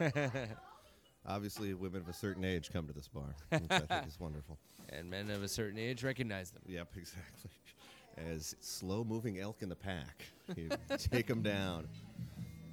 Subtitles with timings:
[1.26, 4.58] Obviously, women of a certain age come to this bar, which I think is wonderful.
[4.88, 6.62] and men of a certain age recognize them.
[6.66, 7.50] Yep, exactly.
[8.30, 10.24] As slow-moving elk in the pack,
[10.56, 11.86] you take them down.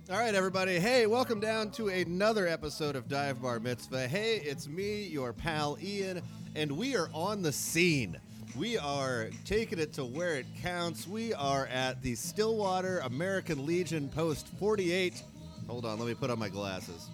[0.09, 0.79] All right, everybody.
[0.79, 4.07] Hey, welcome down to another episode of Dive Bar Mitzvah.
[4.07, 6.21] Hey, it's me, your pal Ian,
[6.55, 8.17] and we are on the scene.
[8.57, 11.05] We are taking it to where it counts.
[11.07, 15.21] We are at the Stillwater American Legion Post 48.
[15.67, 17.09] Hold on, let me put on my glasses.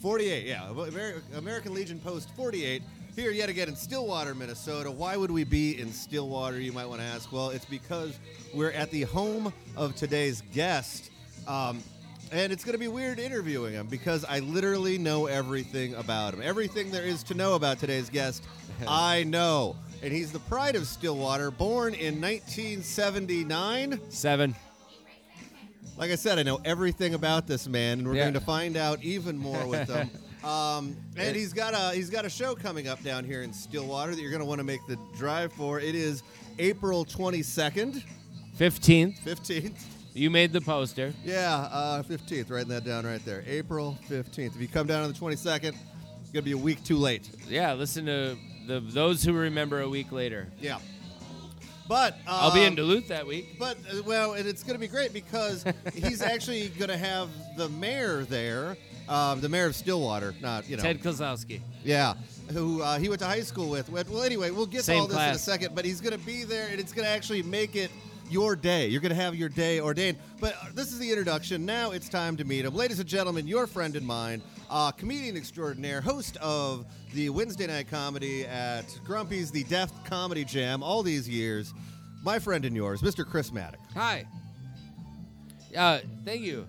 [0.00, 0.70] 48, yeah.
[0.70, 2.82] Amer- American Legion Post 48.
[3.16, 4.90] Here, yet again, in Stillwater, Minnesota.
[4.90, 7.30] Why would we be in Stillwater, you might want to ask?
[7.32, 8.18] Well, it's because
[8.54, 11.10] we're at the home of today's guest.
[11.46, 11.82] Um,
[12.32, 16.40] and it's going to be weird interviewing him because I literally know everything about him.
[16.42, 18.44] Everything there is to know about today's guest,
[18.88, 19.76] I know.
[20.02, 24.00] And he's the pride of Stillwater, born in 1979.
[24.08, 24.54] Seven.
[25.96, 28.22] Like I said, I know everything about this man, and we're Yeah.
[28.22, 30.10] going to find out even more with him.
[30.42, 34.14] Um, and he's got a he's got a show coming up down here in Stillwater
[34.14, 35.80] that you're going to want to make the drive for.
[35.80, 36.22] It is
[36.58, 38.02] April 22nd,
[38.58, 39.20] 15th.
[39.20, 39.84] 15th.
[40.14, 41.12] You made the poster.
[41.26, 42.50] Yeah, uh, 15th.
[42.50, 43.44] Writing that down right there.
[43.46, 44.54] April 15th.
[44.54, 47.28] If you come down on the 22nd, it's going to be a week too late.
[47.46, 48.34] Yeah, listen to
[48.66, 50.48] the those who remember a week later.
[50.58, 50.78] Yeah.
[51.90, 53.58] But I'll be in um, Duluth that week.
[53.58, 57.28] But uh, well, and it's going to be great because he's actually going to have
[57.56, 58.76] the mayor there,
[59.08, 61.60] um, the mayor of Stillwater, not you know, Ted Kozlowski.
[61.82, 62.14] yeah,
[62.52, 63.90] who uh, he went to high school with.
[63.90, 65.74] Well, anyway, we'll get to Same all this in a second.
[65.74, 67.90] But he's going to be there, and it's going to actually make it
[68.30, 68.86] your day.
[68.86, 70.16] You're going to have your day ordained.
[70.40, 71.66] But uh, this is the introduction.
[71.66, 73.48] Now it's time to meet him, ladies and gentlemen.
[73.48, 79.50] Your friend and mine, uh, comedian extraordinaire, host of the Wednesday night comedy at Grumpy's,
[79.50, 81.74] the Death Comedy Jam, all these years.
[82.22, 83.26] My friend and yours, Mr.
[83.26, 83.80] Chris Maddock.
[83.94, 84.26] Hi.
[85.76, 86.66] Uh, thank you.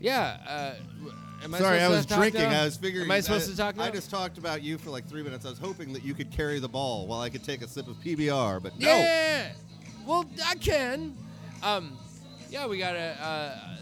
[0.00, 0.38] Yeah.
[0.46, 0.74] Uh,
[1.42, 2.42] am I Sorry, I was drinking.
[2.42, 3.04] I was figuring.
[3.06, 3.84] Am I supposed to talk now?
[3.84, 5.44] I just talked about you for like three minutes.
[5.44, 7.88] I was hoping that you could carry the ball while I could take a sip
[7.88, 8.88] of PBR, but no.
[8.88, 9.52] Yeah.
[10.06, 11.16] Well, I can.
[11.62, 11.96] Um,
[12.50, 13.16] yeah, we got a,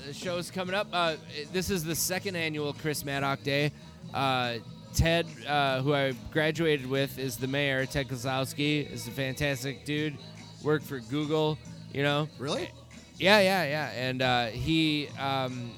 [0.09, 0.87] uh, show's coming up.
[0.93, 1.17] Uh,
[1.53, 3.73] this is the second annual Chris Maddock Day.
[4.15, 4.55] Uh,
[4.95, 7.87] Ted, uh, who I graduated with, is the mayor.
[7.87, 10.17] Ted Kozlowski is a fantastic dude.
[10.65, 11.59] Worked for Google,
[11.93, 12.29] you know.
[12.39, 12.71] Really?
[13.19, 13.91] Yeah, yeah, yeah.
[13.91, 15.71] And uh, he, um,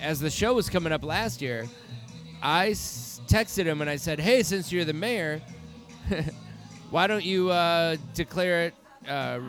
[0.00, 1.66] as the show was coming up last year,
[2.42, 5.40] I s- texted him and I said, "Hey, since you're the mayor,
[6.90, 8.74] why don't you uh, declare it
[9.08, 9.40] uh,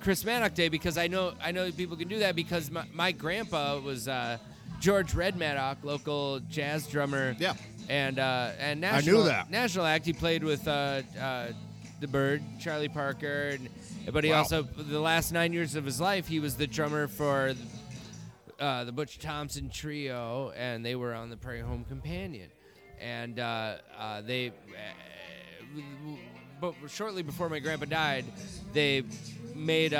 [0.00, 0.68] Chris Maddock Day?
[0.68, 4.38] Because I know I know people can do that because my, my grandpa was uh,
[4.80, 7.36] George Red Maddock, local jazz drummer.
[7.38, 7.54] Yeah.
[7.88, 9.50] And uh, and knew national that.
[9.50, 10.06] national act.
[10.06, 11.48] He played with uh, uh,
[12.00, 13.68] the Bird, Charlie Parker, and
[14.10, 14.38] but he Wow.
[14.38, 17.54] also the last nine years of his life he was the drummer for
[18.58, 22.48] uh, the Butch Thompson Trio, and they were on the Prairie Home Companion,
[23.00, 24.48] and uh, uh, they.
[24.48, 25.80] Uh,
[26.60, 28.24] but shortly before my grandpa died,
[28.72, 29.02] they
[29.56, 29.98] made uh,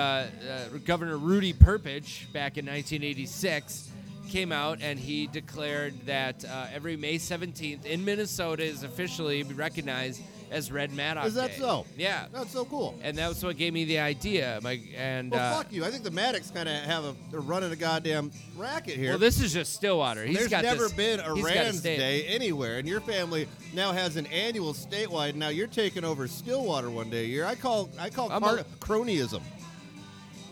[0.48, 3.90] uh, Governor Rudy Perpich back in 1986
[4.30, 10.22] came out and he declared that uh, every May 17th in Minnesota is officially recognized
[10.52, 11.56] as Red Maddock Is that Day.
[11.58, 11.86] so?
[11.96, 12.98] Yeah, That's so cool.
[13.02, 14.60] and that was what gave me the idea.
[14.62, 15.84] My and Well, uh, fuck you.
[15.84, 19.10] I think the Maddocks kind of have a they're running a goddamn racket here.
[19.10, 20.24] well, this is just Stillwater.
[20.24, 21.80] He's There's got never this- been a Rand's.
[21.82, 25.34] Day anywhere, and your family now has an annual statewide.
[25.34, 27.44] Now you're taking over Stillwater one day a year.
[27.46, 29.42] I call I call part a- cronyism.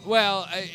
[0.06, 0.70] Well, I,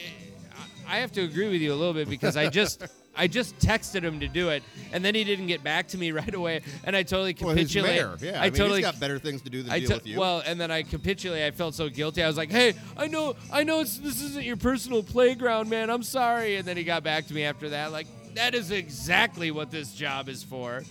[0.87, 2.83] I have to agree with you a little bit because I just
[3.17, 6.11] I just texted him to do it, and then he didn't get back to me
[6.21, 8.05] right away, and I totally Well, capitulated.
[8.21, 8.31] mayor.
[8.33, 9.93] Yeah, I, I, mean, totally he's got better things to do than I deal to-
[9.95, 10.19] with you.
[10.19, 11.47] well, and then I capitulated.
[11.47, 12.21] I felt so guilty.
[12.23, 15.89] I was like, "Hey, I know, I know, it's, this isn't your personal playground, man.
[15.89, 19.51] I'm sorry." And then he got back to me after that, like, "That is exactly
[19.51, 20.83] what this job is for.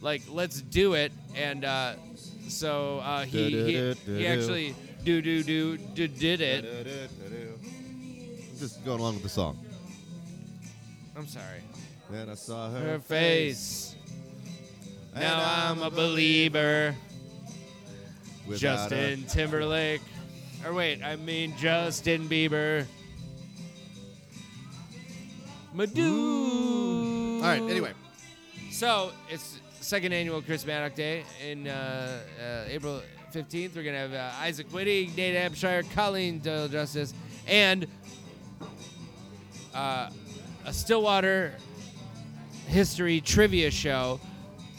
[0.00, 1.94] Like, let's do it." And uh,
[2.48, 5.42] so uh, he, he he actually do do
[5.78, 7.10] do did it.
[8.58, 9.56] Just going along with the song.
[11.16, 11.62] I'm sorry.
[12.10, 13.94] Then I saw her, Her face.
[15.14, 16.94] and Now I'm a believer.
[18.46, 20.00] without a- Justin Timberlake.
[20.64, 22.86] Or wait, I mean Justin Bieber.
[25.74, 27.36] Madu.
[27.36, 27.60] All right.
[27.62, 27.92] Anyway,
[28.70, 33.02] So it's second annual Chris Maddock Day in uh, uh, April
[33.32, 33.76] 15th.
[33.76, 37.12] We're gonna have uh, Isaac Witty, Nate Abshire, Colleen Doyle Justice,
[37.46, 37.86] and
[39.74, 40.08] uh,
[40.64, 41.52] a Stillwater
[42.68, 44.20] history trivia show.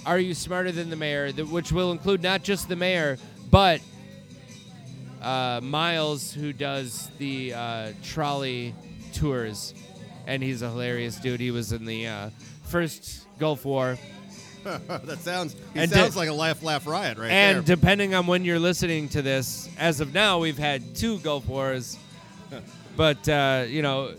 [0.05, 1.31] Are you smarter than the mayor?
[1.31, 3.17] Which will include not just the mayor,
[3.51, 3.81] but
[5.21, 8.73] uh, Miles, who does the uh, trolley
[9.13, 9.73] tours,
[10.25, 11.39] and he's a hilarious dude.
[11.41, 12.29] He was in the uh,
[12.63, 13.97] first Gulf War.
[14.63, 15.53] that sounds.
[15.73, 17.75] He And sounds de- like a laugh, laugh riot right and there.
[17.75, 21.97] depending on when you're listening to this, as of now, we've had two Gulf Wars.
[22.95, 24.13] but uh, you know,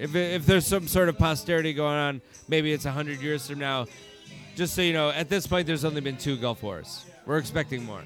[0.00, 3.86] if if there's some sort of posterity going on, maybe it's hundred years from now.
[4.56, 7.04] Just so you know, at this point, there's only been two Gulf Wars.
[7.26, 8.02] We're expecting more.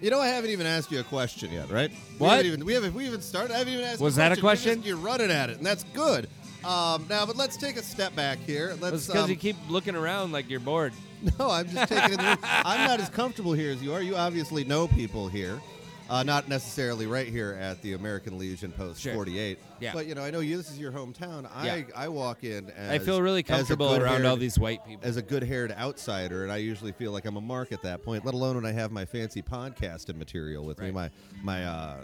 [0.00, 1.90] You know, I haven't even asked you a question yet, right?
[1.90, 2.30] We What?
[2.36, 2.94] haven't even, we haven't.
[2.94, 3.54] We haven't started.
[3.54, 4.00] I haven't even asked.
[4.00, 4.74] Was you that a You're, question?
[4.76, 6.28] just- you're running at it, and that's good.
[6.64, 8.76] Um, now, but let's take a step back here.
[8.80, 9.06] Let's.
[9.06, 10.92] because um, you keep looking around like you're bored.
[11.38, 12.38] No, I'm just taking it.
[12.42, 14.02] I'm not as comfortable here as you are.
[14.02, 15.60] You obviously know people here,
[16.08, 19.14] uh, not necessarily right here at the American Legion Post Sure.
[19.14, 19.58] 48.
[19.80, 19.92] Yeah.
[19.92, 20.56] But you know, I know you.
[20.56, 21.48] This is your hometown.
[21.54, 21.82] I Yeah.
[21.96, 22.70] I walk in.
[22.70, 25.06] As, I feel really comfortable around all these white people.
[25.06, 28.24] As a good-haired outsider, and I usually feel like I'm a mark at that point.
[28.24, 31.10] Let alone when I have my fancy podcasting material with me, my
[31.42, 32.00] my uh,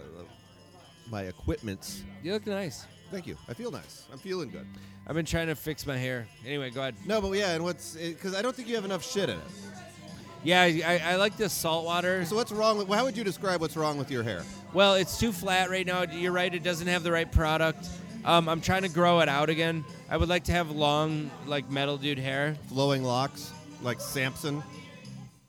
[1.09, 2.03] my equipments.
[2.21, 2.85] You look nice.
[3.11, 3.37] Thank you.
[3.47, 4.05] I feel nice.
[4.11, 4.65] I'm feeling good.
[5.05, 6.25] I've been trying to fix my hair.
[6.45, 6.95] Anyway, go ahead.
[7.05, 9.43] No, but yeah, and what's because I don't think you have enough shit in it.
[10.43, 12.25] Yeah, I, I, like the salt water.
[12.25, 12.89] So what's wrong with?
[12.89, 14.43] How would you describe what's wrong with your hair?
[14.73, 16.01] Well, it's too flat right now.
[16.03, 16.53] You're right.
[16.53, 17.87] It doesn't have the right product.
[18.25, 19.85] Um, I'm trying to grow it out again.
[20.09, 22.57] I would like to have long, like metal dude hair.
[22.67, 23.51] Flowing locks,
[23.81, 24.63] like Samson.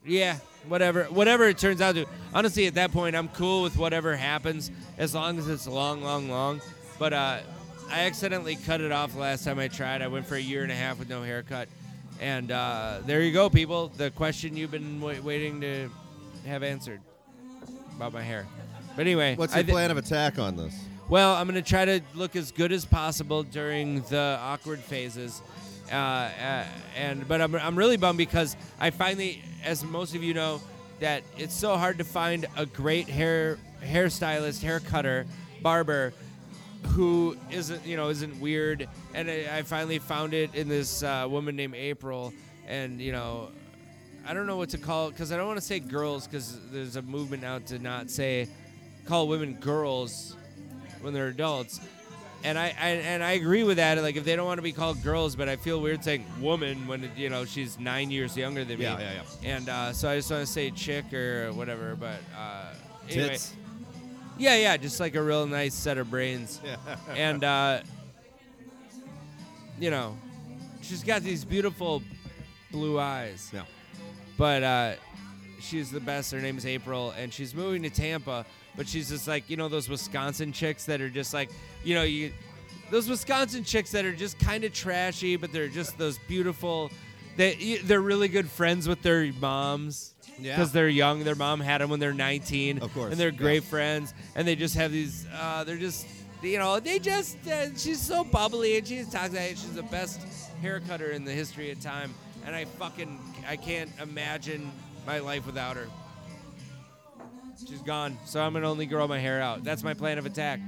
[0.05, 0.39] Yeah,
[0.69, 2.07] whatever, whatever it turns out to.
[2.33, 6.29] Honestly, at that point, I'm cool with whatever happens as long as it's long, long,
[6.29, 6.61] long.
[6.99, 7.39] But uh,
[7.91, 10.03] I accidentally cut it off last time I tried.
[10.03, 11.69] I went for a year and a half with no haircut,
[12.21, 13.89] and uh, there you go, people.
[13.89, 15.91] The question you've been wa- waiting to
[16.47, 17.01] have answered
[17.97, 18.47] about my hair.
[18.97, 20.75] But anyway, What's I your thi- plan of attack on this?
[21.09, 25.43] Well, I'm going to try to look as good as possible during the awkward phases.
[25.93, 26.65] Uh, uh,
[26.97, 30.61] and but I'm, I'm really bummed because I finally, as most of you know,
[31.01, 35.27] that it's so hard to find a great hair hairstylist, hair cutter,
[35.61, 36.15] barber
[36.89, 38.89] who isn't you know isn't weird.
[39.15, 42.33] And I, I finally found it in this uh, woman named April,
[42.67, 43.49] and you know.
[44.27, 46.59] I don't know what to call it because I don't want to say girls because
[46.71, 48.49] there's a movement now to not say
[49.05, 50.35] call women girls
[51.03, 51.79] when they're adults.
[52.43, 54.01] And I, I and I agree with that.
[54.01, 56.87] Like if they don't want to be called girls, but I feel weird saying woman
[56.87, 59.03] when you know she's nine years younger than Yeah, me.
[59.03, 59.57] yeah, yeah.
[59.57, 61.95] And uh, so I just want to say chick or whatever.
[61.95, 62.73] But uh,
[63.11, 63.53] anyway, Tits.
[64.39, 66.61] Yeah, yeah, just like a real nice set of brains.
[67.17, 67.81] and uh,
[69.79, 70.17] you know,
[70.83, 72.03] she's got these beautiful
[72.71, 73.63] blue eyes Yeah.
[74.37, 74.93] but uh,
[75.61, 76.33] she's the best.
[76.33, 78.45] Her name is April, and she's moving to Tampa.
[78.77, 81.51] But she's just like you know those Wisconsin chicks that are just like
[81.85, 82.33] you know you
[82.91, 86.91] those Wisconsin chicks that are just kind of trashy, but they're just those beautiful.
[87.37, 90.14] They they're really good friends with their moms.
[90.39, 90.57] Yeah.
[90.57, 93.37] Because they're young, their mom had them when they're 19, Of course, and they're yeah.
[93.39, 95.27] great friends, and they just have these.
[95.33, 96.07] Uh, they're just,
[96.43, 97.37] you know, they just.
[97.47, 100.21] Uh, she's so bubbly, and she talks like she's the best
[100.61, 102.13] hair cutter in the history of time,
[102.47, 104.71] and I fucking, I can't imagine
[105.07, 105.87] my life without her.
[107.69, 109.63] She's gone, so I'm gonna only grow my hair out.
[109.65, 110.61] That's my plan of attack.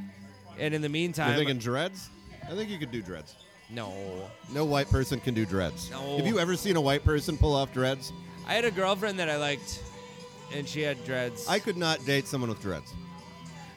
[0.59, 2.09] And in the meantime, You're thinking dreads?
[2.45, 3.35] I think you could do dreads.
[3.71, 3.93] no.
[4.53, 5.91] No white person can do dreads.
[5.91, 6.17] No.
[6.19, 8.13] Have you ever seen a white person pull off dreads?
[8.47, 9.83] I had a girlfriend that I liked,
[10.53, 11.47] and she had dreads.
[11.49, 12.93] I could not date someone with dreads.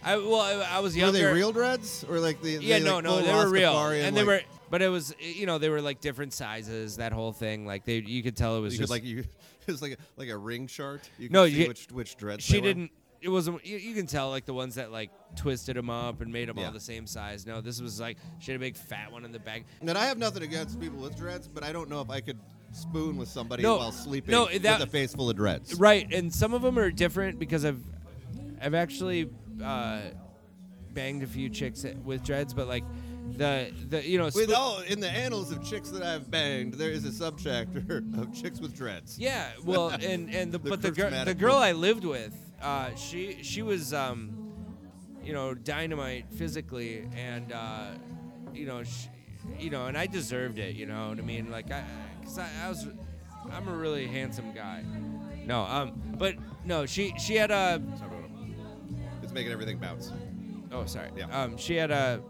[0.03, 1.17] I well, I, I was Were younger.
[1.19, 2.51] they real dreads or like the?
[2.61, 4.81] Yeah, they, no, like, no, full they were real, Rastafarian, and they like, were, but
[4.81, 6.97] it was, you know, they were like different sizes.
[6.97, 9.23] That whole thing, like they, you could tell it was You just like you.
[9.67, 11.07] It was like a, like a ring chart.
[11.19, 12.43] You could No, see you- which which dreads.
[12.43, 12.61] she were.
[12.61, 12.91] didn't.
[13.21, 13.63] It wasn't.
[13.65, 16.57] You, you can tell like the ones that like twisted them up and made them
[16.57, 16.67] Yeah.
[16.67, 17.45] all the same size.
[17.45, 19.65] No, this was like she had a big fat one in the back.
[19.81, 22.39] And I have nothing against people with dreads, but I don't know if I could
[22.71, 25.75] spoon with somebody No, while sleeping no, with a face full of dreads.
[25.75, 27.81] Right, and some of them are different because I've,
[28.61, 29.29] I've actually
[29.63, 30.01] uh,
[30.93, 32.83] banged a few chicks with dreads, but like
[33.37, 36.91] the the you know With all in the annals of chicks that I've banged, there
[36.91, 39.19] is a subchapter of chicks with dreads.
[39.19, 41.55] Yeah, well, and and the, The but the girl the girl.
[41.55, 44.39] I lived with, uh, she she was um,
[45.23, 47.87] you know, dynamite physically, and uh,
[48.53, 49.09] you know, she,
[49.59, 50.75] you know, and I deserved it.
[50.75, 51.51] You know what I mean?
[51.51, 51.83] Like I,
[52.29, 52.87] cause I, I was,
[53.51, 54.83] I'm a really handsome guy.
[55.45, 58.11] No, um, but no, she she had a Sorry.
[59.23, 60.11] It's making everything bounce.
[60.71, 61.25] oh sorry, Yeah.
[61.43, 62.21] um, she had a.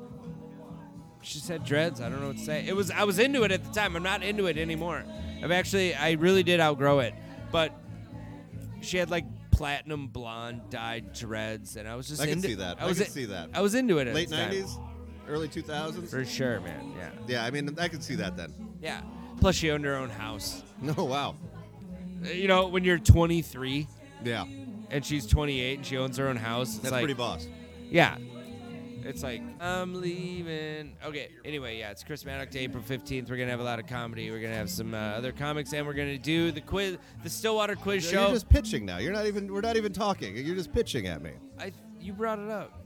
[1.22, 2.00] She said dreads.
[2.00, 2.66] I don't know what to say.
[2.66, 3.96] It was I was into it at the time.
[3.98, 5.04] I'm not into it anymore.
[5.44, 7.14] I've actually I really did outgrow it,
[7.52, 7.74] but
[8.82, 12.56] she had like platinum blonde dyed dreads, and I was just I can into, see
[12.56, 12.78] that.
[12.80, 13.50] I I was can in- see that.
[13.54, 14.08] I was into it.
[14.08, 14.52] At Late the time.
[14.54, 14.82] '90s,
[15.28, 16.10] early 2000s.
[16.10, 16.94] for sure, man.
[16.98, 18.54] Yeah, Yeah, I mean, I can see that then.
[18.82, 19.02] yeah.
[19.40, 20.64] Plus, she owned her own house.
[20.82, 21.36] No, wow.
[22.26, 23.88] Uh, You know, when you're 23
[24.24, 24.46] Yeah,
[24.92, 27.48] and she's 28 and she owns her own house, it's that's like, pretty boss.
[27.90, 28.18] yeah.
[29.02, 30.98] It's like I'm leaving.
[31.06, 31.30] Okay.
[31.46, 33.30] Anyway, yeah, it's Chris Maddock Day, April 15th.
[33.30, 34.30] We're gonna have a lot of comedy.
[34.30, 37.76] We're gonna have some uh, other comics, and we're gonna do the quiz, the Stillwater
[37.78, 38.32] quiz You're show.
[38.34, 38.98] just pitching now.
[38.98, 39.52] You're not even.
[39.52, 40.36] We're not even talking.
[40.36, 41.32] You're just pitching at me.
[41.58, 42.84] I, you brought it up.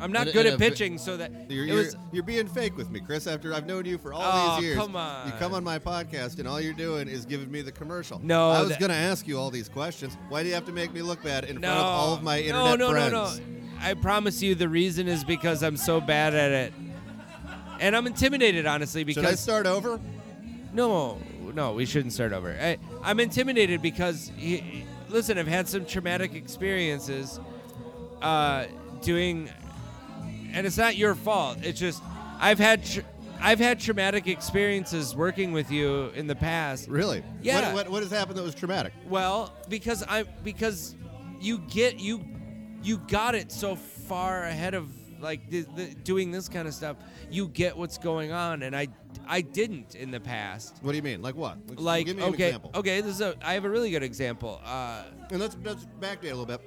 [0.00, 1.96] I'm not good at vi- pitching, so that You're, it you're, was.
[2.12, 3.26] you're being fake with me, Chris.
[3.26, 5.26] After I've known you for all Oh, these years, come on.
[5.26, 8.20] you come on my podcast and all you're doing is giving me the commercial.
[8.22, 10.16] No, I was that- to ask you all these questions.
[10.28, 12.22] Why do you have to make me look bad in No, front of all of
[12.22, 13.12] my no, internet no, friends?
[13.12, 13.58] no, no.
[13.80, 16.72] I promise you, the reason is because I'm so bad at it,
[17.80, 19.04] and I'm intimidated, honestly.
[19.04, 20.00] Because should I start over?
[20.72, 21.18] no,
[21.54, 22.56] no, we shouldn't start over.
[22.60, 27.38] I, I'm intimidated because, he, listen, I've had some traumatic experiences
[28.20, 28.64] uh,
[29.02, 29.48] doing,
[30.52, 31.58] and it's not your fault.
[31.62, 32.02] It's just
[32.40, 32.84] I've had.
[32.84, 33.00] Tr-
[33.40, 36.88] I've had traumatic experiences working with you in the past.
[36.88, 37.22] Really?
[37.40, 37.72] Yeah.
[37.72, 38.92] What, what, what has happened that was traumatic?
[39.08, 40.96] Well, because I because
[41.40, 42.20] you get you
[42.82, 44.90] you got it so far ahead of
[45.20, 46.96] like the, the, doing this kind of stuff.
[47.30, 48.88] You get what's going on, and I
[49.28, 50.78] I didn't in the past.
[50.82, 51.22] What do you mean?
[51.22, 51.58] Like what?
[51.78, 52.72] Like give me an okay, example.
[52.74, 54.60] okay, this is a I have a really good example.
[54.64, 56.60] Uh, And let's let's backdate a little bit.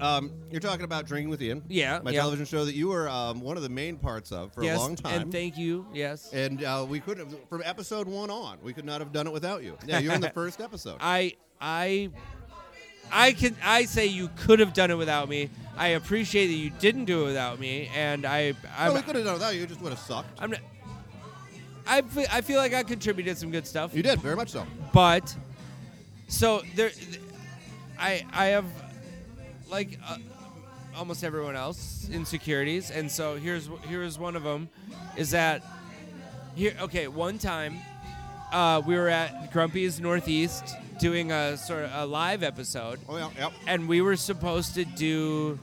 [0.00, 1.62] Um, you're talking about drinking with Ian.
[1.68, 2.20] Yeah, My yeah.
[2.20, 4.80] television show that you were um, one of the main parts of for yes, a
[4.80, 5.22] long time.
[5.22, 5.86] and thank you.
[5.94, 9.26] Yes, And uh, we could have, from episode one on, we could not have done
[9.26, 9.76] it without you.
[9.86, 10.96] Yeah, you were in the first episode.
[11.00, 12.10] I I
[13.12, 15.50] I can I say you could have done it without me.
[15.76, 19.16] I appreciate that you didn't do it without me, and I I'm, no, we could
[19.16, 19.62] have done it without you.
[19.62, 20.40] It just would have sucked.
[20.40, 20.60] I'm not.
[21.86, 23.94] I I feel like I contributed some good stuff.
[23.94, 24.66] You did very much so.
[24.92, 25.34] but
[26.26, 26.90] so there
[27.98, 28.64] i i have
[29.68, 30.16] like uh,
[30.96, 34.68] almost everyone else insecurities and so here's here's one of them
[35.16, 35.62] is that
[36.54, 37.76] here okay one time
[38.52, 43.30] uh, we were at grumpy's northeast doing a sort of a live episode Oh yeah,
[43.36, 43.52] yep.
[43.66, 45.58] and we were supposed to do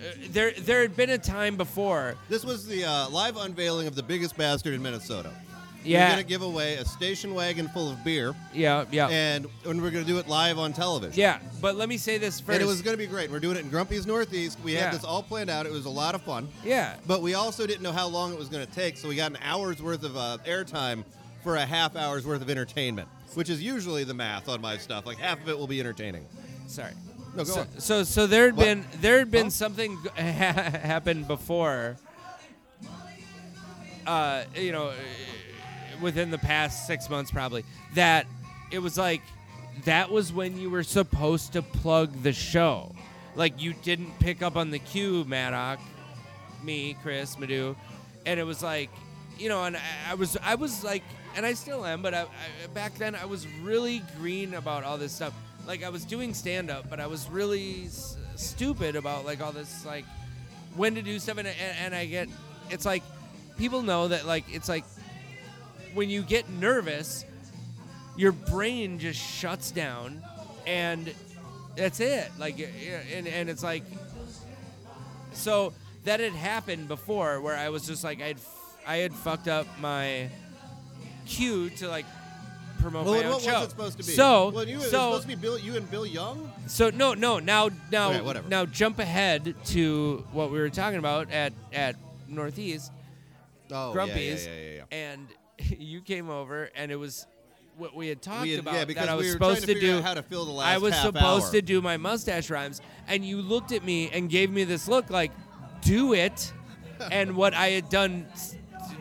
[0.00, 3.94] uh, there there had been a time before This was the uh, live unveiling of
[3.94, 5.30] the biggest bastard in Minnesota.
[5.84, 9.90] We're gonna give away a station wagon full of beer, yeah yeah and and we're
[9.90, 11.18] gonna do it live on television.
[11.18, 13.30] yeah but let me say this first And it was gonna be great.
[13.30, 14.58] We're doing it in Grumpy's Northeast.
[14.62, 14.84] We Yeah.
[14.86, 15.64] had this all planned out.
[15.66, 16.48] It was a lot of fun.
[16.64, 19.16] yeah But we also didn't know how long it was going to take, so we
[19.16, 21.04] got an hour's worth of uh, airtime
[21.42, 25.06] for a half hour's worth of entertainment, which is usually the math on my stuff.
[25.06, 26.26] Like half of it will be entertaining.
[26.66, 26.92] sorry
[27.34, 27.68] No, go so, on.
[27.78, 28.64] so so there had What?
[28.66, 29.50] been there had been Huh?
[29.50, 31.96] something g- happened before
[34.06, 34.92] uh you know
[36.00, 37.64] within the past 6 months probably
[37.94, 38.26] that
[38.70, 39.22] it was like
[39.84, 42.94] that was when you were supposed to plug the show.
[43.34, 45.78] Like you didn't pick up on the cue Maddock
[46.62, 47.74] me Chris Madu
[48.26, 48.90] and it was like
[49.38, 49.80] you know and I,
[50.10, 51.02] I was I was like
[51.34, 54.98] and I still am but I, I, back then I was really green about all
[54.98, 55.32] this stuff.
[55.66, 59.52] Like I was doing stand up but I was really s- stupid about like all
[59.52, 60.04] this like
[60.76, 61.38] when to do stuff.
[61.38, 62.28] And, and, and I get
[62.68, 63.02] it's like
[63.56, 64.84] people know that like it's like
[65.94, 67.24] when you get nervous
[68.16, 70.22] your brain just shuts down
[70.66, 71.12] and
[71.76, 72.58] that's it like
[73.14, 73.82] and, and it's like
[75.32, 75.72] so
[76.04, 79.66] that had happened before where I was just like I'd f- I had fucked up
[79.80, 80.28] my
[81.26, 82.06] cue to like
[82.80, 83.52] promote Well, my own what show.
[83.54, 84.12] was it supposed to be?
[84.12, 86.50] So well, you, it was so supposed to be Bill, you and Bill Young.
[86.66, 88.48] so no no now now Okay, whatever.
[88.48, 91.96] now jump ahead to what we were talking about at at
[92.28, 92.90] Northeast
[93.72, 94.82] Oh, Grumpy's yeah, yeah, yeah.
[94.90, 95.28] and
[95.78, 97.26] you came over and it was
[97.76, 99.60] what we had talked We had- about yeah, because that I was we were supposed
[99.66, 101.52] to to, do how to fill the last I was supposed hour.
[101.52, 105.08] to do my mustache rhymes and you looked at me and gave me this look
[105.10, 105.30] like
[105.82, 106.52] do it
[107.10, 108.26] and what I had done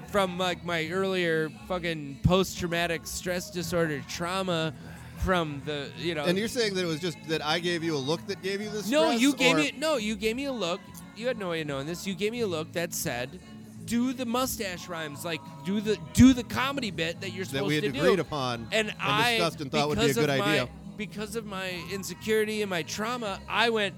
[0.07, 4.73] from like my earlier fucking post traumatic stress disorder trauma
[5.17, 7.95] from the you know And you're saying that it was just that I gave you
[7.95, 8.89] a look that gave you this?
[8.89, 10.79] no, stress, you gave or- me no, you gave me a look.
[11.17, 12.07] You had no way of knowing this.
[12.07, 13.41] You gave me a look that said,
[13.89, 17.81] "Do the mustache rhymes, like do the do the comedy bit that you're supposed to
[17.81, 17.81] do.
[17.81, 20.13] that we had to do." agreed upon and I discussed and thought would be a
[20.13, 20.69] good my- idea.
[20.97, 23.95] because of my insecurity and my trauma, I went.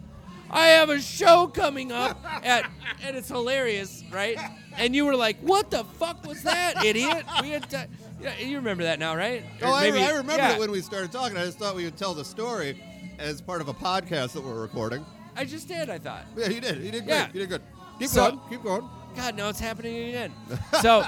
[0.53, 2.69] I have a show coming up at,
[3.03, 4.37] and it's hilarious, right?
[4.77, 7.87] And you were like, "What the fuck was that, idiot?" We had, to,
[8.21, 9.43] yeah, you remember that now, right?
[9.61, 10.53] Oh, I, maybe- I remember yeah.
[10.55, 11.37] it when we started talking.
[11.37, 12.81] I just thought we would tell the story
[13.17, 15.05] as part of a podcast that we're recording.
[15.37, 15.89] I just did.
[15.89, 16.25] I thought.
[16.35, 16.83] Yeah, you did.
[16.83, 17.15] You did great.
[17.15, 17.27] Yeah.
[17.33, 17.61] You did good.
[17.99, 18.41] Keep So- going.
[18.49, 18.89] Keep going.
[19.15, 20.33] God, now it's happening again.
[20.81, 21.05] So,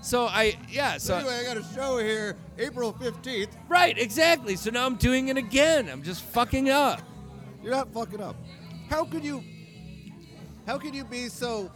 [0.00, 0.98] so I yeah.
[0.98, 3.48] So anyway, I got a show here, April 15th.
[3.68, 4.56] right, exactly.
[4.56, 5.88] So now I'm doing it again.
[5.88, 7.00] I'm just fucking up.
[7.62, 8.36] You're not fucking up.
[8.88, 9.42] How could you?
[10.66, 11.70] How could you be so?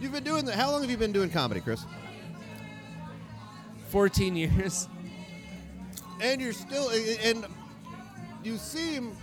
[0.00, 0.54] You've been doing the.
[0.54, 1.84] How long have you been doing comedy, Chris?
[3.88, 4.88] 14 years.
[6.20, 6.90] And you're still.
[7.22, 7.46] And
[8.42, 9.16] you seem.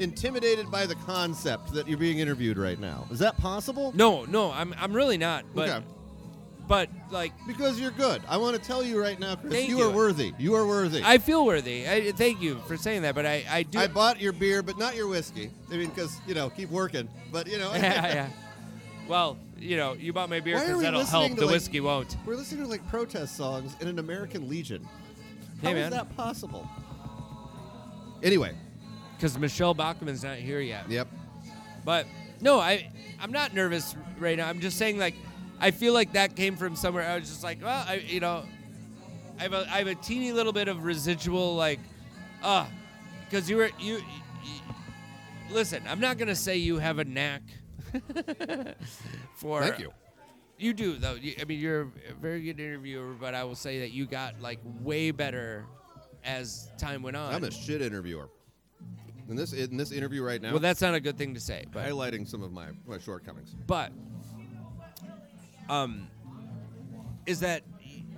[0.00, 3.06] Intimidated by the concept that you're being interviewed right now.
[3.10, 3.92] Is that possible?
[3.94, 5.44] No, no, I'm I'm really not.
[5.54, 5.84] But Okay.
[6.66, 8.22] but like Because you're good.
[8.28, 9.84] I want to tell you right now, Chris, Thank you, you.
[9.84, 10.32] are worthy.
[10.38, 11.02] You are worthy.
[11.04, 11.88] I feel worthy.
[11.88, 13.14] I thank you for saying that.
[13.14, 13.78] But I I do.
[13.78, 15.50] I bought your beer, but not your whiskey.
[15.70, 17.08] I mean, because you know, keep working.
[17.30, 18.28] But you know, yeah, yeah.
[19.08, 21.34] Well, you know, you bought my beer Why are because we that'll listening help.
[21.34, 22.16] to, The like- whiskey won't.
[22.24, 24.84] we're listening to like protest songs in an American Legion.
[25.62, 25.90] How Hey, is man.
[25.90, 26.66] that possible?
[28.22, 28.54] Anyway,
[29.20, 30.90] Because Michele Bachmann's not here yet.
[30.90, 31.06] yep.
[31.84, 32.06] But
[32.40, 34.48] no, I I'm not nervous right now.
[34.48, 35.14] I'm just saying like
[35.60, 37.06] I feel like that came from somewhere.
[37.06, 38.44] I was just like, well, I you know,
[39.38, 41.80] I have a I have a teeny little bit of residual like,
[42.42, 42.64] uh,
[43.26, 44.60] because you were you, you.
[45.50, 47.42] Listen, I'm not gonna say you have a knack
[49.34, 49.60] for.
[49.62, 49.92] Thank you.
[50.56, 51.14] You do though.
[51.14, 54.40] You, I mean, you're a very good interviewer, but I will say that you got
[54.40, 55.66] like way better
[56.24, 57.34] as time went on.
[57.34, 58.30] I'm a shit interviewer.
[59.28, 61.64] In this in this interview right now, well, that's not a good thing to say,
[61.72, 63.54] but highlighting some of my, my shortcomings.
[63.66, 63.92] but
[65.68, 66.08] um
[67.26, 67.62] is that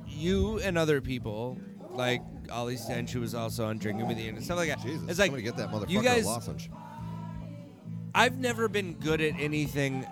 [0.06, 1.58] you and other people
[1.90, 4.80] like Ollie Stench who was also on Drinking with Ian and stuff like that.
[4.80, 6.70] Jesus, it's like somebody get that motherfucker you guys lozenge.
[8.14, 10.06] I've never been good at anything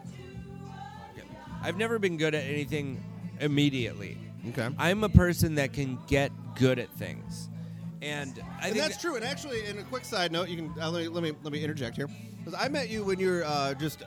[1.62, 3.02] I've never been good at anything
[3.38, 4.16] immediately.
[4.48, 4.68] Okay.
[4.78, 7.49] I'm a person that can get good at things.
[8.02, 9.16] And I and think that's that- true.
[9.16, 11.52] And actually, in a quick side note, you can uh, let, me, let me let
[11.52, 14.02] me interject here because I met you when you're uh, just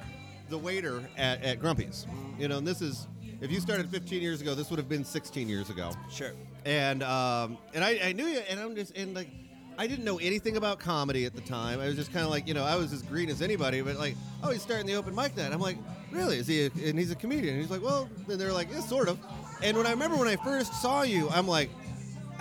[0.50, 2.08] the waiter at, at Grumpy's.
[2.40, 3.08] You know, and this is
[3.42, 5.92] if you started 15 years ago, this would have been 16 years ago.
[6.10, 6.32] Sure.
[6.66, 9.30] And um, and I, I knew you, and I'm just and like
[9.78, 11.80] I didn't know anything about comedy at the time.
[11.80, 13.98] I was just kind of like you know I was as green as anybody, but
[13.98, 15.51] like oh he's starting the open mic night.
[15.51, 15.77] I'm like
[16.12, 16.66] really is he?
[16.66, 17.56] A, and he's a comedian.
[17.56, 19.20] And he's like well, then they're like yeah sort of.
[19.62, 21.70] And when I remember when I first saw you, I'm like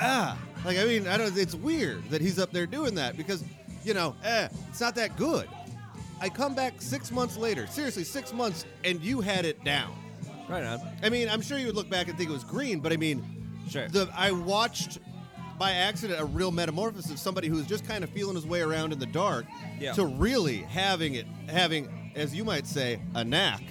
[0.01, 1.37] ah like I mean I don't.
[1.37, 3.45] It's weird that he's up there doing that because
[3.85, 5.49] you know eh it's not that good.
[6.21, 9.93] I come back six months later, seriously six months, and you had it down.
[10.49, 10.81] Right on.
[11.03, 12.97] I mean, I'm sure you would look back and think it was green, but I
[12.97, 13.25] mean,
[13.69, 13.89] Sure.
[13.89, 14.99] the I watched
[15.59, 18.93] by accident a real metamorphosis of somebody who's just kind of feeling his way around
[18.93, 19.47] in the dark
[19.81, 19.93] Yeah.
[19.95, 23.63] to really having it, having, as you might say, a knack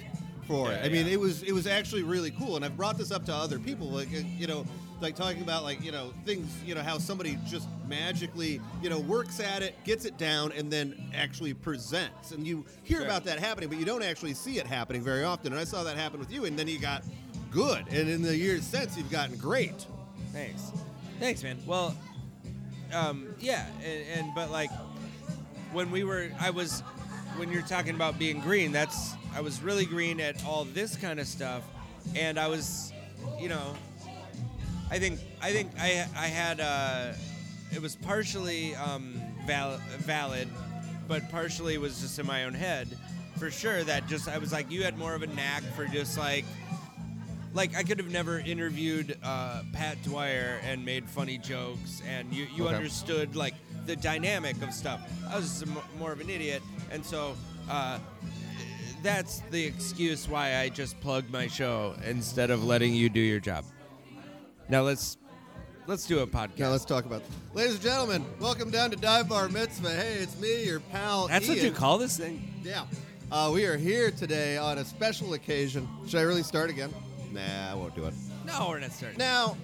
[0.46, 0.78] for it.
[0.80, 1.12] Yeah, I mean, yeah.
[1.14, 3.88] it was it was actually really cool, and I've brought this up to other people,
[3.90, 4.66] like uh, you know,
[5.02, 9.00] like talking about like you know things, you know, how somebody just magically you know
[9.00, 13.06] works at it, gets it down, and then actually presents, and you hear Sure.
[13.06, 15.52] about that happening, but you don't actually see it happening very often.
[15.52, 17.02] And I saw that happen with you, and then you got
[17.50, 19.86] good, and in the years since, you've gotten great.
[20.32, 20.70] Thanks.
[21.20, 21.58] Thanks, man.
[21.66, 21.94] Well,
[22.92, 24.70] um, yeah, and, and but like
[25.72, 26.80] when we were, I was
[27.36, 28.72] when you're talking about being green.
[28.72, 31.62] That's I was really green at all this kind of stuff,
[32.14, 32.92] and I was,
[33.40, 33.74] you know,
[34.92, 37.14] I think I think I I had uh,
[37.72, 39.14] it was partially um,
[39.46, 40.48] val- valid,
[41.08, 42.88] but partially was just in my own head.
[43.38, 46.18] For sure, that just I was like, you had more of a knack for just
[46.18, 46.44] like
[47.54, 52.46] like I could have never interviewed uh, Pat Dwyer and made funny jokes, and you
[52.54, 52.76] you Okay.
[52.76, 53.54] understood like
[53.86, 55.00] the dynamic of stuff.
[55.30, 57.34] I was just a m- more of an idiot, and so
[57.70, 57.98] uh,
[59.02, 63.40] that's the excuse why I just plugged my show instead of letting you do your
[63.40, 63.64] job.
[64.72, 65.18] Now let's
[65.86, 66.60] let's do a podcast.
[66.60, 69.90] Now let's talk about, ladies and gentlemen, welcome down to Dive Bar Mitzvah.
[69.90, 71.28] Hey, it's me, your pal.
[71.28, 72.42] that's what you call this thing.
[72.64, 72.84] Yeah.
[73.30, 75.86] Uh, we are here today on a special occasion.
[76.08, 76.90] Should I really start again?
[77.32, 78.14] Nah, I won't do it.
[78.46, 79.18] No, we're not starting.
[79.18, 79.58] Now,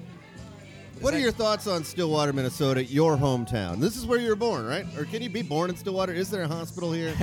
[1.00, 3.80] what are your thoughts on Stillwater, Minnesota, your hometown?
[3.80, 4.84] This is where you were born, right?
[4.98, 6.12] Or can you be born in Stillwater?
[6.12, 7.14] Is there a hospital here?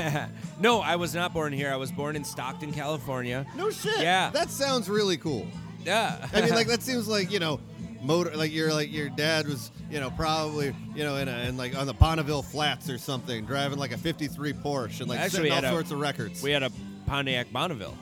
[0.60, 1.72] no, I was not born here.
[1.72, 3.46] I was born in Stockton, California.
[3.56, 4.00] no shit.
[4.00, 4.32] Yeah.
[4.32, 5.46] That sounds really cool.
[5.86, 6.28] Yeah.
[6.34, 7.60] I mean, like that seems like you know,
[8.06, 8.36] motor.
[8.36, 11.76] Like your like your dad was, you know, probably you know in a in like
[11.78, 15.52] on the Bonneville Flats or something, driving like a '53 Porsche and like Actually, setting
[15.52, 16.42] all had a- sorts of records.
[16.44, 16.72] we had a
[17.08, 17.98] Pontiac Bonneville.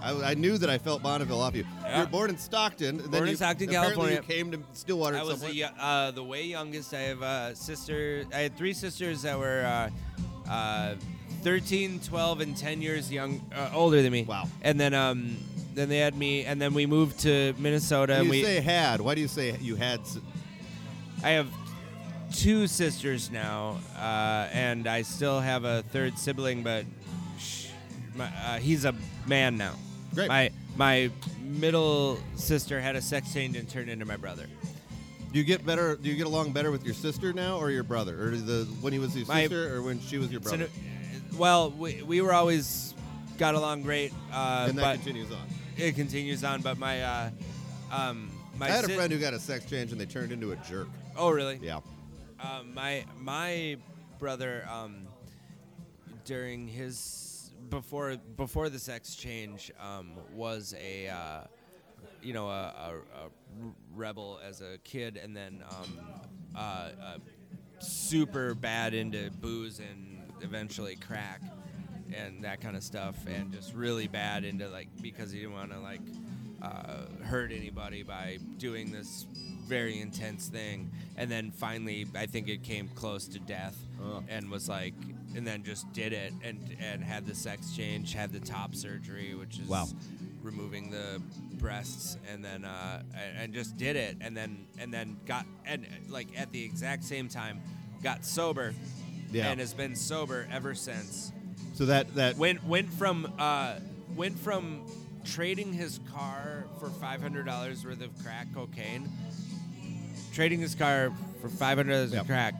[0.00, 1.64] I, I knew that I felt Bonneville off you.
[1.84, 1.98] Yeah.
[1.98, 2.88] You were born in Stockton.
[2.98, 4.16] and then Born in you, Stockton, California.
[4.16, 5.16] You came to Stillwater.
[5.16, 6.92] I was the, uh, the way youngest.
[6.92, 8.24] I have a sister.
[8.34, 10.94] I had three sisters that were uh, uh,
[11.42, 14.22] 13, 12, and 10 years young, uh, older than me.
[14.22, 14.48] Wow.
[14.62, 15.36] And then um,
[15.74, 18.14] then they had me, and then we moved to Minnesota.
[18.16, 19.00] And you we, say had.
[19.00, 20.00] Why do you say you had?
[20.00, 20.18] s-
[21.24, 21.48] I have
[22.32, 26.84] two sisters now, uh, and I still have a third sibling, but
[27.38, 27.68] sh-
[28.14, 28.94] my, uh, he's a
[29.26, 29.74] man now.
[30.14, 30.28] Great.
[30.28, 31.10] My my
[31.42, 34.46] middle sister had a sex change and turned into my brother.
[35.32, 35.96] Do you get better?
[35.96, 38.92] Do you get along better with your sister now, or your brother, or the when
[38.92, 40.68] he was your My- sister, or when she was your brother?
[41.36, 42.94] Well, we, we were always
[43.38, 45.46] got along great, uh, and that but continues on.
[45.76, 46.60] it continues on.
[46.62, 47.30] But my uh,
[47.90, 50.52] um, my I had a friend who got a sex change and they turned into
[50.52, 50.88] a jerk.
[51.16, 51.58] Oh, really?
[51.62, 51.80] Yeah.
[52.40, 53.76] Um, my my
[54.18, 55.06] brother, um,
[56.24, 61.40] during his before before the sex change um, was a uh,
[62.22, 65.98] you know a, a, a rebel as a kid, and then um,
[66.54, 67.18] uh, uh,
[67.78, 70.11] super bad into booze and
[70.42, 71.40] eventually crack
[72.14, 75.72] and that kind of stuff, and just really bad into like because he didn't want
[75.72, 76.00] to like
[76.60, 79.26] uh, hurt anybody by doing this
[79.66, 83.76] very intense thing, and then finally I think it came close to death,
[84.28, 84.94] and was like,
[85.34, 89.34] and then just did it and and had the sex change, had the top surgery,
[89.34, 89.86] which is Wow.
[90.42, 91.22] removing the
[91.54, 95.86] breasts, and then uh, and, and just did it, and then and then got and
[96.10, 97.62] like at the exact same time
[98.02, 98.74] got sober,
[99.32, 99.48] Yeah.
[99.50, 101.32] and has been sober ever since
[101.74, 103.76] So that that went went from uh,
[104.14, 104.82] went from
[105.24, 109.08] trading his car for five hundred dollars worth of crack cocaine,
[110.34, 112.20] trading his car for five hundred dollars Yep.
[112.22, 112.54] of crack,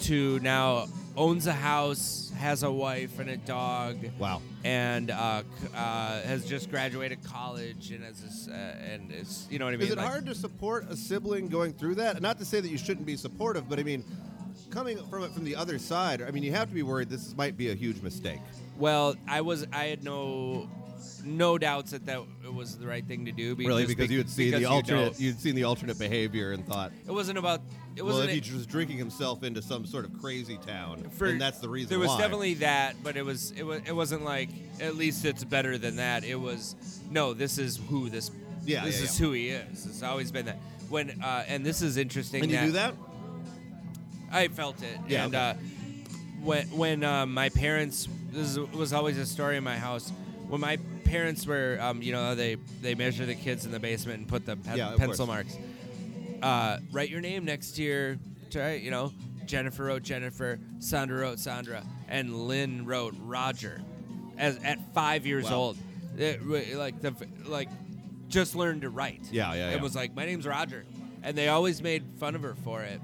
[0.00, 4.40] to now owns a house, has a wife and a dog, wow.
[4.64, 5.42] and uh,
[5.74, 9.76] uh, has just graduated college and has this, uh, and it's you know what I
[9.78, 9.86] mean.
[9.86, 12.20] Is it Like- hard to support a sibling going through that?
[12.22, 14.04] Not to say that you shouldn't be supportive, but I mean,
[14.70, 17.36] coming from it from the other side, I mean, you have to be worried this
[17.36, 18.40] might be a huge mistake.
[18.78, 20.68] Well, I was I had no
[21.24, 23.54] no doubts that that it was the right thing to do.
[23.54, 25.18] Because Really, because you had seen the alternate, know.
[25.18, 27.60] you'd seen the alternate behavior and thought, It wasn't about.
[27.96, 28.36] It well, wasn't.
[28.36, 31.68] if he was drinking himself into some sort of crazy town, for- and that's the
[31.68, 32.18] reason There was why.
[32.20, 34.50] definitely that, but it was it was it wasn't like
[34.80, 36.22] at least it's better than that.
[36.24, 36.76] It was
[37.10, 38.30] no, this is who this.
[38.64, 39.26] Yeah, this yeah, is yeah.
[39.26, 39.86] who he is.
[39.86, 40.58] It's always been that.
[40.88, 42.42] When uh, and this is interesting.
[42.42, 42.94] and you do that?
[44.30, 44.98] I felt it.
[45.08, 45.44] Yeah, And okay.
[45.50, 45.54] uh,
[46.42, 50.10] when when uh, my parents, this was always a story in my house.
[50.48, 54.20] When my parents were, um, you know, they they measure the kids in the basement
[54.20, 55.28] and put the pen- Yeah, pencil course.
[55.28, 55.56] marks.
[56.42, 58.16] Uh, write your name next to your,
[58.50, 59.12] to, right, you know,
[59.46, 63.80] Jennifer wrote Jennifer, Sandra wrote Sandra, and Lynn wrote Roger,
[64.36, 65.56] as at five years Wow.
[65.56, 65.78] old.
[66.16, 66.44] It,
[66.76, 67.12] like the
[67.46, 67.68] like,
[68.28, 69.22] just learned to write.
[69.32, 69.82] Yeah, yeah, It yeah.
[69.82, 70.84] was like my name's Roger,
[71.22, 73.00] and they always made fun of her for it.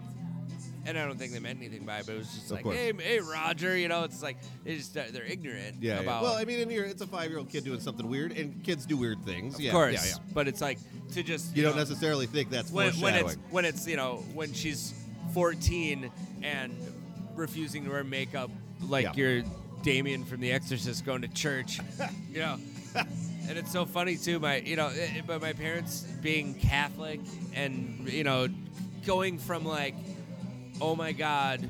[0.87, 2.65] And I don't think they meant anything by it, but it was just Of like,
[2.65, 2.77] course.
[2.77, 6.01] hey, hey, Roger, you know, it's like they just uh, they're ignorant Yeah, yeah.
[6.01, 6.23] about.
[6.23, 8.97] Well, I mean, in here, it's a five-year-old kid doing something weird, and kids do
[8.97, 9.55] weird things.
[9.55, 10.33] of yeah, course, yeah, yeah.
[10.35, 10.79] but it's like
[11.13, 13.27] to just You don't know, necessarily think that's when, when foreshadowing.
[13.33, 14.93] it's when it's you know when she's
[15.33, 16.11] 14
[16.43, 16.77] and
[17.35, 18.51] refusing to wear makeup
[18.89, 19.13] like Yeah.
[19.17, 19.43] you're
[19.83, 21.79] Damien from The Exorcist going to church,
[22.33, 22.57] you know.
[23.49, 24.39] And it's so funny too.
[24.39, 24.91] My, you know,
[25.27, 27.21] but my parents being Catholic
[27.55, 28.49] and you know,
[29.05, 29.95] going from like,
[30.81, 31.69] oh my God,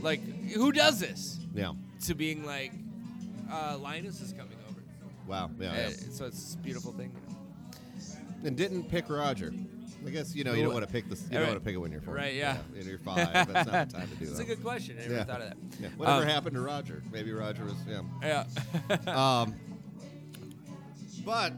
[0.00, 0.20] like
[0.52, 1.72] who does this, yeah.
[2.04, 2.72] to being like,
[3.50, 4.80] uh, Linus is coming over.
[5.26, 5.50] Wow.
[5.58, 5.70] Yeah.
[5.70, 5.88] Uh, yeah.
[6.10, 7.14] so it's a beautiful thing.
[8.44, 9.52] And didn't pick Roger.
[10.04, 11.22] I guess you know you don't want to pick this.
[11.30, 12.14] You don't want to pick it when you're four.
[12.14, 12.56] Right, yeah.
[12.74, 13.32] And you're five.
[13.32, 14.30] That's not the time to do that.
[14.32, 14.96] It's a good question.
[14.98, 15.24] I never Yeah.
[15.24, 15.56] thought of that.
[15.80, 15.88] Yeah.
[15.96, 17.04] Whatever Um, happened to Roger?
[17.12, 17.74] Maybe Roger was.
[17.88, 18.46] Yeah.
[18.88, 18.96] Yeah.
[19.42, 19.54] Um.
[21.24, 21.52] But.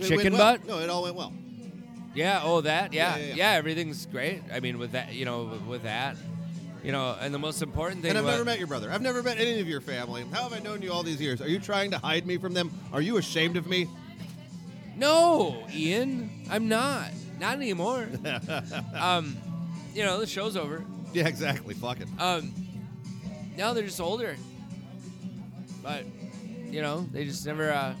[0.00, 0.58] Chicken went well.
[0.58, 0.66] butt?
[0.66, 1.32] No, it all went well.
[2.14, 2.40] Yeah.
[2.42, 2.92] Oh, that.
[2.92, 3.16] Yeah.
[3.16, 3.34] Yeah, Yeah.
[3.34, 3.50] yeah.
[3.52, 4.42] Everything's great.
[4.52, 6.16] I mean, with that, you know, with- with that,
[6.84, 8.10] you know, and the most important thing.
[8.10, 8.90] And I've never met your brother.
[8.90, 10.24] I've never met any of your family.
[10.32, 11.40] How have I known you all these years?
[11.40, 12.70] Are you trying to hide me from them?
[12.92, 13.88] Are you ashamed of me?
[14.96, 17.10] No, Ian, I'm not.
[17.40, 18.08] Not anymore.
[18.94, 19.36] um,
[19.94, 20.84] you know, the show's over.
[21.12, 21.74] Yeah, exactly.
[21.74, 22.08] Fuck it.
[22.18, 22.52] Um,
[23.56, 24.36] now they're just older.
[25.82, 26.04] But,
[26.70, 27.70] you know, they just never.
[27.72, 27.94] Uh,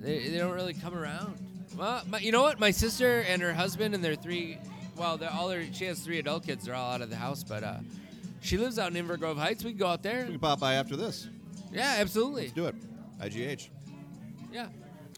[0.00, 1.36] they, they don't really come around.
[1.76, 2.60] Well, my, you know what?
[2.60, 4.58] My sister and her husband and their three.
[4.96, 6.66] Well, they're all her, she has three adult kids.
[6.66, 7.78] They're all out of the house, but uh,
[8.42, 9.64] she lives out in Inver Grove Heights.
[9.64, 10.24] We can go out there.
[10.24, 11.28] We can pop by after this.
[11.72, 12.42] Yeah, absolutely.
[12.42, 12.74] Let's do it.
[13.20, 13.68] IGH.
[14.52, 14.68] Yeah.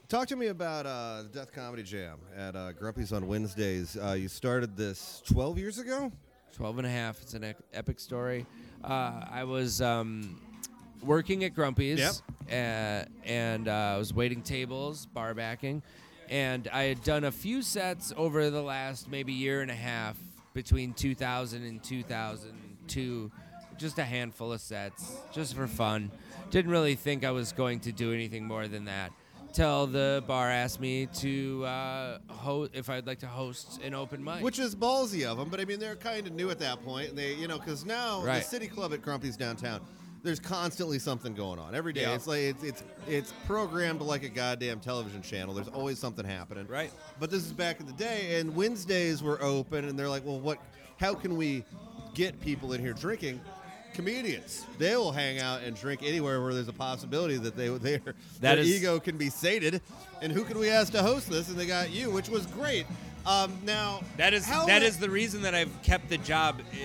[0.08, 3.96] Talk to me about uh, the Death Comedy Jam at uh, Grumpy's on Wednesdays.
[3.96, 6.12] Uh, you started this 12 years ago?
[6.54, 7.20] 12 and a half.
[7.20, 8.46] It's an epic story.
[8.84, 10.40] Uh, I was um,
[11.02, 12.12] working at Grumpy's, Yep.
[12.48, 15.82] uh, and uh, I was waiting tables, bar backing,
[16.34, 20.16] and I had done a few sets over the last maybe year and a half
[20.52, 23.30] between 2000 and 2002,
[23.78, 26.10] just a handful of sets, just for fun.
[26.50, 29.12] Didn't really think I was going to do anything more than that.
[29.52, 34.24] Till the bar asked me to uh, ho- if I'd like to host an open
[34.24, 34.42] mic.
[34.42, 37.10] Which is ballsy of them, but I mean, they're kind of new at that point.
[37.10, 38.40] And they, you know, because now Right.
[38.42, 39.80] the City Club at Grumpy's downtown,
[40.24, 42.00] there's constantly something going on every day.
[42.02, 42.14] Yeah.
[42.14, 45.54] It's like it's, it's it's programmed like a goddamn television channel.
[45.54, 46.66] There's always something happening.
[46.66, 46.90] Right.
[47.20, 50.40] But this is back in the day, and Wednesdays were open, and they're like, well,
[50.40, 50.58] what?
[50.98, 51.64] How can we
[52.14, 53.40] get people in here drinking?
[53.92, 57.98] Comedians, they will hang out and drink anywhere where there's a possibility that they their,
[57.98, 59.80] That their is- ego can be sated.
[60.20, 61.48] And who can we ask to host this?
[61.48, 62.86] And they got you, which was great.
[63.24, 66.76] Um, now That is that ha- is the reason that I've kept the job uh,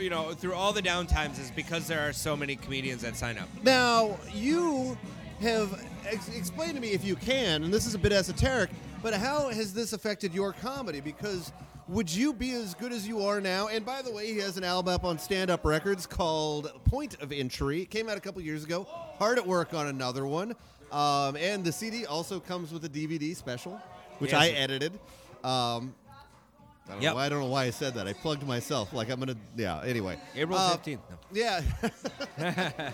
[0.00, 3.38] you know, through all the downtimes is because there are so many comedians that sign
[3.38, 3.48] up.
[3.62, 4.96] Now, you
[5.40, 8.70] have ex- explained to me, if you can, and this is a bit esoteric,
[9.02, 11.00] but how has this affected your comedy?
[11.00, 11.52] Because
[11.88, 13.68] would you be as good as you are now?
[13.68, 17.20] And by the way, he has an album up on Stand Up Records called Point
[17.20, 17.82] of Entry.
[17.82, 18.84] It came out a couple years ago.
[19.18, 20.54] Hard at work on another one.
[20.90, 23.80] Um, and the CD also comes with a DVD special,
[24.18, 24.42] which Yes.
[24.42, 24.98] I edited.
[25.44, 25.94] Um,
[26.88, 27.10] I don't, Yep.
[27.10, 28.06] know why, I don't know why I said that.
[28.06, 28.92] I plugged myself.
[28.92, 29.80] Like I'm gonna, yeah.
[29.84, 30.98] Anyway, April Uh, 15th.
[31.10, 31.16] No.
[31.32, 31.60] yeah.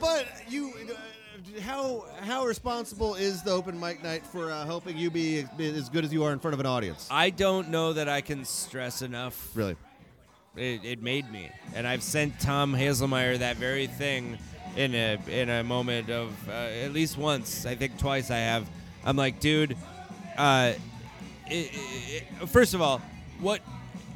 [0.00, 5.10] but you, uh, how how responsible is the open mic night for uh, helping you
[5.10, 7.06] be as good as you are in front of an audience?
[7.10, 9.50] I don't know that I can stress enough.
[9.54, 9.76] Really?
[10.56, 14.38] It, it made me, and I've sent Tom Hazelmyer that very thing
[14.76, 17.64] in a in a moment of uh, at least once.
[17.66, 18.30] I think twice.
[18.32, 18.68] I have.
[19.04, 19.76] I'm like, dude.
[20.36, 20.72] Uh,
[21.46, 21.70] it,
[22.42, 23.00] it- first of all,
[23.40, 23.60] what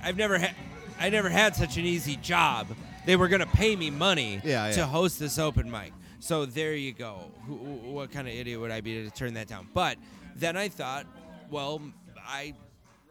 [0.03, 0.55] I've never had.
[1.01, 2.69] I never had such an easy job.
[3.07, 4.73] They were gonna pay me money Yeah, yeah.
[4.75, 5.93] to host this open mic.
[6.21, 7.31] So there you go.
[7.47, 9.67] Who, what kind of idiot would I be to turn that down?
[9.75, 9.97] But
[10.37, 11.07] then I thought,
[11.51, 11.83] well,
[12.25, 12.55] I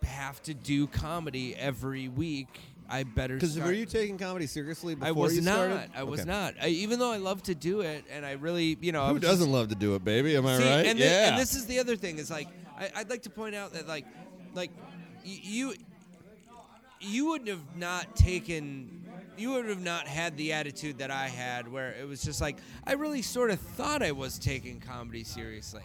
[0.04, 2.48] have to do comedy every week.
[2.90, 3.36] I better.
[3.36, 5.54] Because were you taking comedy seriously before I was you not.
[5.56, 5.90] started?
[5.96, 6.30] I was Okay.
[6.30, 6.56] not.
[6.62, 9.52] I, even though I love to do it, and I really, you know, Who doesn't
[9.52, 10.36] love to do it, baby?
[10.36, 10.86] Am I see, right?
[10.86, 11.30] And, yeah.
[11.30, 12.48] and this is the other thing is like,
[12.78, 14.06] I, I'd like to point out that like,
[14.54, 14.72] like
[15.24, 15.74] you,
[17.02, 19.04] you would have not taken,
[19.38, 22.58] you would have not had the attitude that I had, where it was just like
[22.86, 25.84] I really sort of thought I was taking comedy seriously,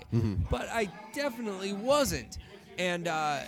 [0.51, 2.39] but I definitely wasn't,
[2.79, 3.09] and.
[3.09, 3.41] uh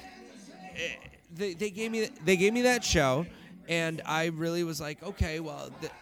[0.76, 3.26] eh, they, they gave me they gave me that show,
[3.68, 5.92] and I really was like, okay, well, th-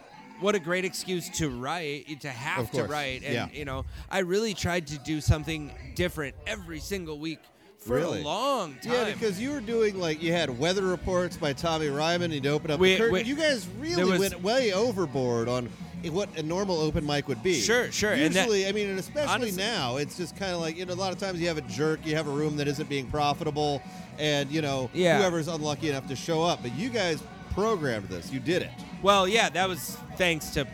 [0.41, 3.49] what a great excuse to write, to have to write, and yeah.
[3.53, 7.41] you know, I really tried to do something different every single week
[7.87, 8.21] for Really?
[8.21, 8.93] a long time.
[8.93, 12.33] Yeah, because you were doing like you had weather reports by Tommy Ryman.
[12.33, 13.13] You'd open up We- the curtain.
[13.15, 15.69] we- you guys really was- went way overboard on
[16.11, 17.61] what a normal open mic would be.
[17.61, 20.61] Sure, sure, and that- Usually, I mean, and especially honestly- now, it's just kind of
[20.61, 22.57] like you know, a lot of times you have a jerk, you have a room
[22.59, 23.83] that isn't being profitable,
[24.19, 25.19] and you know, Yeah.
[25.19, 26.61] whoever's unlucky enough to show up.
[26.63, 27.19] But you guys
[27.55, 28.31] programmed this.
[28.33, 28.71] You did it.
[29.03, 30.67] Well, yeah, that was thanks to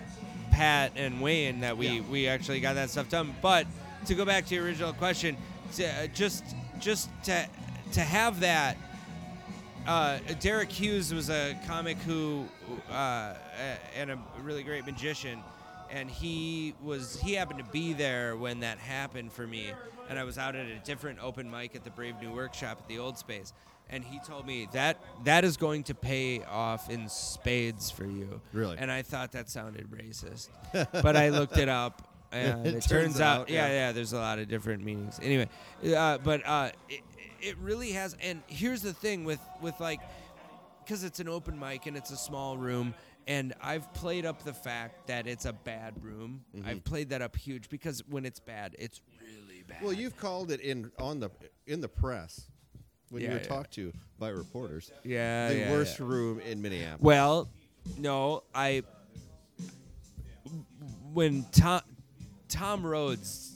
[0.50, 2.00] Pat and Wayne that we Yeah.
[2.10, 3.34] we actually got that stuff done.
[3.40, 3.66] But
[4.06, 5.36] to go back to your original question,
[5.76, 6.44] to, uh, just
[6.82, 7.46] just to
[7.92, 8.76] to have that.
[9.86, 12.46] Uh, Derek Hughes was a comic who,
[12.88, 13.34] uh,
[13.96, 15.40] and a really great magician,
[15.90, 19.72] and he was he happened to be there when that happened for me,
[20.08, 22.88] and I was out at a different open mic at the Brave New Workshop at
[22.88, 23.52] the old space,
[23.90, 28.40] and he told me that that is going to pay off in spades for you.
[28.52, 28.76] Really?
[28.78, 32.08] And I thought that sounded racist, but I looked it up.
[32.32, 33.72] And It it, turns out, out, yeah, yeah.
[33.72, 35.20] yeah, there's a lot of different meanings.
[35.22, 35.48] Anyway,
[35.94, 37.00] uh, but uh, it,
[37.40, 38.16] it really has.
[38.22, 40.00] And here's the thing with with like,
[40.84, 42.94] because it's an open mic and it's a small room,
[43.26, 46.44] and I've played up the fact that it's a bad room.
[46.56, 46.68] Mm-hmm.
[46.68, 49.82] I've played that up huge because when it's bad, it's really bad.
[49.82, 51.30] Well, you've called it in on the
[51.66, 52.48] in the press
[53.10, 53.42] when you were yeah.
[53.42, 54.90] talked to by reporters.
[55.04, 56.06] yeah, the yeah, worst yeah.
[56.06, 57.02] room in Minneapolis.
[57.02, 57.48] Well,
[57.98, 58.82] no, I
[61.12, 61.82] when Tom
[62.52, 63.48] Tom Rhodes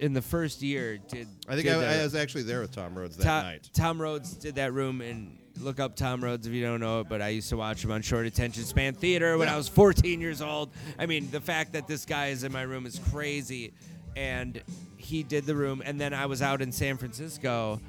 [0.00, 1.28] in the first year did.
[1.48, 3.70] I think did I, that- I was actually there with Tom Rhodes that Tom, night.
[3.74, 7.08] Tom Rhodes did that room and look up Tom Rhodes if you don't know it,
[7.08, 9.54] but I used to watch him on short attention span theater when Yeah.
[9.54, 10.70] I was 14 years old.
[10.98, 13.72] I mean, the fact that this guy is in my room is crazy.
[14.16, 14.60] And
[14.96, 17.80] he did the room, and then I was out in San Francisco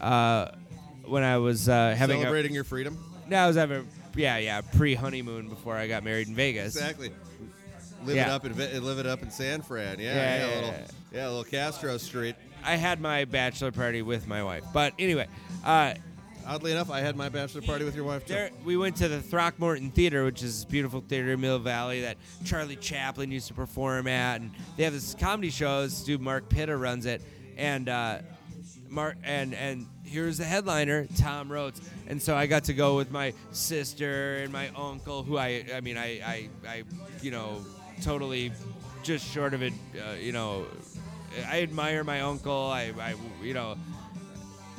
[0.00, 0.48] uh,
[1.04, 2.98] when I was uh, having a, Celebrating your freedom.
[3.28, 6.74] no, I was having yeah, yeah, pre honeymoon before I got married in Vegas.
[6.74, 7.10] Exactly.
[8.04, 9.98] Live it up in Ve- live it up in San Fran.
[9.98, 10.86] Yeah, Yeah, yeah, yeah, a little, yeah.
[11.12, 12.36] yeah, a little Castro Street.
[12.64, 15.26] I had my bachelor party with my wife, but anyway,
[15.64, 15.94] uh,
[16.48, 18.34] Oddly enough, I had my bachelor party with your wife too.
[18.34, 22.18] there we went to the Throckmorton Theater, which is beautiful theater in Mill Valley that
[22.44, 25.82] Charlie Chaplin used to perform at, and they have this comedy show.
[25.82, 27.20] This dude Mark Pitta runs it,
[27.56, 28.18] and uh,
[28.88, 33.10] Mark and and here's the headliner, Tom Rhodes, and so I got to go with
[33.10, 36.82] my sister and my uncle, who I I mean I I, I
[37.22, 37.64] you know
[38.02, 38.52] totally
[39.02, 40.66] just short of it, uh, you know.
[41.48, 42.66] I admire my uncle.
[42.70, 43.76] I, I you know,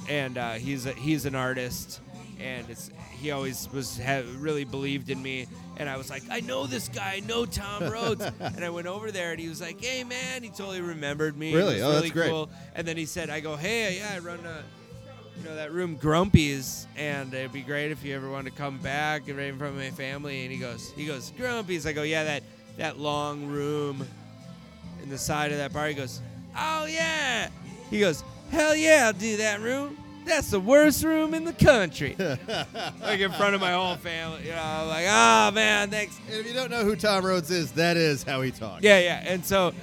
[0.09, 2.01] and uh, he's a, he's an artist,
[2.39, 5.47] and it's he always was ha- really believed in me.
[5.77, 8.23] And I was like, I know this guy, I know Tom Rhodes.
[8.39, 11.53] and I went over there, and he was like, Hey man, he totally remembered me.
[11.53, 11.81] Really?
[11.81, 12.29] Oh, that's really great.
[12.29, 12.49] cool.
[12.75, 14.63] And then he said, I go, Hey, yeah, I run a.
[15.37, 18.79] You know that room, Grumpy's, and it'd be great if you ever want to come
[18.79, 20.41] back and right in front of my family.
[20.41, 21.85] And he goes, he goes, Grumpy's.
[21.85, 22.43] I go, yeah, that
[22.77, 24.07] that long room
[25.03, 25.87] in the side of that bar.
[25.87, 26.21] He goes,
[26.57, 27.49] oh yeah.
[27.89, 29.97] He goes, hell yeah, I'll do that room.
[30.25, 32.15] that's the worst room in the country.
[33.01, 36.19] like in front of my whole family, you know, like, oh man, thanks.
[36.29, 38.83] And if you don't know who Tom Rhodes is, that is how he talks.
[38.83, 39.23] Yeah, yeah.
[39.25, 39.73] And so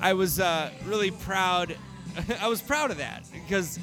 [0.00, 1.76] I was uh, really proud.
[2.40, 3.78] I was proud of that because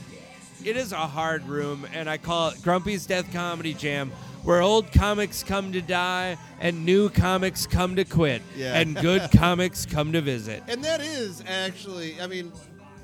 [0.64, 4.12] it is a hard room, and I call it Grumpy's Death Comedy Jam,
[4.48, 8.80] where old comics come to die and new comics come to quit, Yeah.
[8.80, 10.64] and good comics come to visit.
[10.70, 12.54] And that is actually, I mean,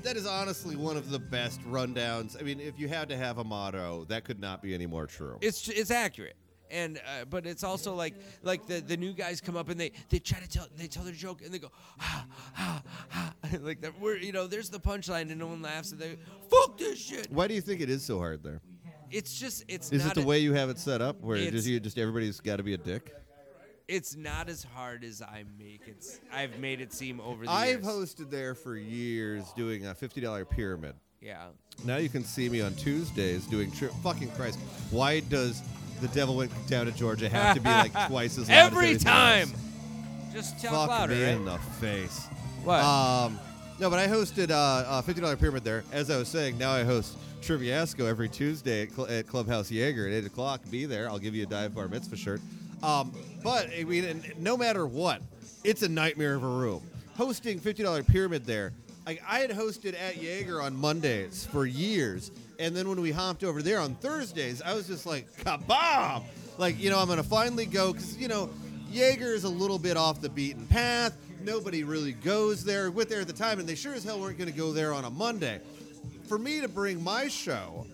[0.02, 2.40] that is honestly one of the best rundowns.
[2.40, 5.06] I mean, if you had to have a motto, that could not be any more
[5.06, 5.36] true.
[5.42, 6.36] It's it's accurate.
[6.70, 9.92] And uh, but it's also like like the, the new guys come up and they,
[10.08, 13.82] they try to tell they tell their joke and they go ha ha ha like
[13.82, 16.16] that we're you know there's the punchline and no one laughs and they
[16.50, 17.30] fuck this shit.
[17.30, 18.60] Why do you think it is so hard there?
[19.14, 20.00] It's just it's not.
[20.00, 22.40] Is it the a- way you have it set up, where just you just everybody's
[22.40, 23.14] got to be a dick?
[23.86, 26.18] it's not as hard as I make it.
[26.32, 27.86] I've made it seem over the I've years.
[27.86, 30.94] hosted there for years, doing a fifty dollar pyramid.
[31.20, 31.46] yeah.
[31.84, 34.58] Now you can see me on Tuesdays doing tri- fucking Christ.
[34.90, 35.62] Why does
[36.00, 38.84] the devil went down to Georgia have to be like twice as loud as Every
[38.86, 39.48] everything time.
[39.50, 40.32] else?
[40.32, 41.34] Just tell Fuck louder, me right?
[41.34, 42.26] in the face.
[42.64, 42.82] What?
[42.82, 43.38] Um,
[43.78, 45.84] no, but I hosted uh, a fifty dollar pyramid there.
[45.92, 50.06] As I was saying, now I host Triviasco every Tuesday at, Cl- at Clubhouse Jaeger
[50.06, 50.60] at eight o'clock.
[50.70, 51.08] Be there.
[51.08, 52.40] I'll give you a dive bar mitzvah shirt.
[52.82, 55.20] Um, but I mean, no matter what,
[55.62, 56.82] it's a nightmare of a room.
[57.16, 58.72] Hosting fifty dollar pyramid there.
[59.06, 63.44] I, I had hosted at Jaeger on Mondays for years, and then when we hopped
[63.44, 66.24] over there on Thursdays, I was just like, kabam!
[66.56, 68.48] Like, you know, I'm gonna finally go because you know,
[68.90, 71.16] Jaeger is a little bit off the beaten path.
[71.42, 72.90] Nobody really goes there.
[72.90, 74.94] Went there at the time, and they sure as hell weren't going to go there
[74.94, 75.60] on a Monday.
[76.26, 77.86] For me to bring my show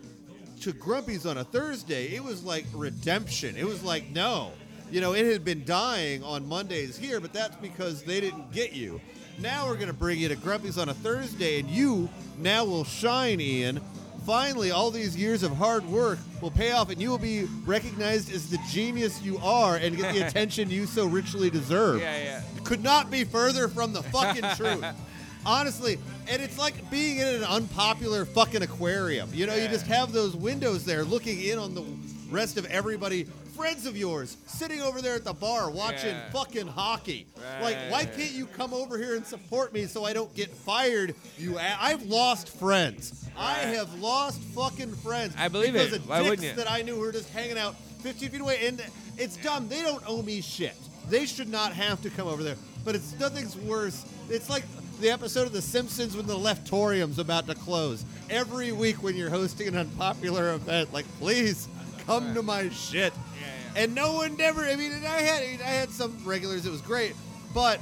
[0.60, 3.56] to Grumpy's on a Thursday, it was like redemption.
[3.56, 4.52] It was like, no.
[4.90, 8.72] You know, it had been dying on Mondays here, but that's because they didn't get
[8.72, 9.00] you.
[9.38, 12.84] Now we're going to bring you to Grumpy's on a Thursday, and you now will
[12.84, 13.80] shine, Ian.
[14.26, 18.32] Finally, all these years of hard work will pay off, and you will be recognized
[18.32, 22.42] as the genius you are and get the attention you so richly deserve yeah, yeah.
[22.64, 24.84] could not be further from the fucking truth.
[25.46, 25.98] Honestly,
[26.28, 29.30] and it's like being in an unpopular fucking aquarium.
[29.32, 31.84] You know, you just have those windows there looking in on the
[32.30, 33.24] rest of everybody,
[33.56, 36.30] friends of yours, sitting over there at the bar watching Yeah.
[36.30, 37.26] fucking hockey.
[37.62, 41.14] Like, why can't you come over here and support me so I don't get fired?
[41.38, 43.24] You, a- I've lost friends.
[43.36, 45.34] I have lost fucking friends.
[45.38, 46.00] I believe because it.
[46.00, 46.54] Of Why wouldn't you?
[46.54, 48.82] That I knew were just hanging out 15 feet away, and
[49.16, 49.68] it's dumb.
[49.68, 50.74] They don't owe me shit.
[51.08, 52.56] They should not have to come over there.
[52.84, 54.04] But it's nothing's worse.
[54.30, 54.64] It's like
[55.00, 58.04] the episode of The Simpsons when the Leftorium's about to close.
[58.28, 61.68] Every week when you're hosting an unpopular event, like please
[62.06, 63.12] come to my shit.
[63.40, 64.62] Yeah, And no one ever.
[64.64, 66.66] I mean, and I had I had some regulars.
[66.66, 67.14] It was great,
[67.54, 67.80] but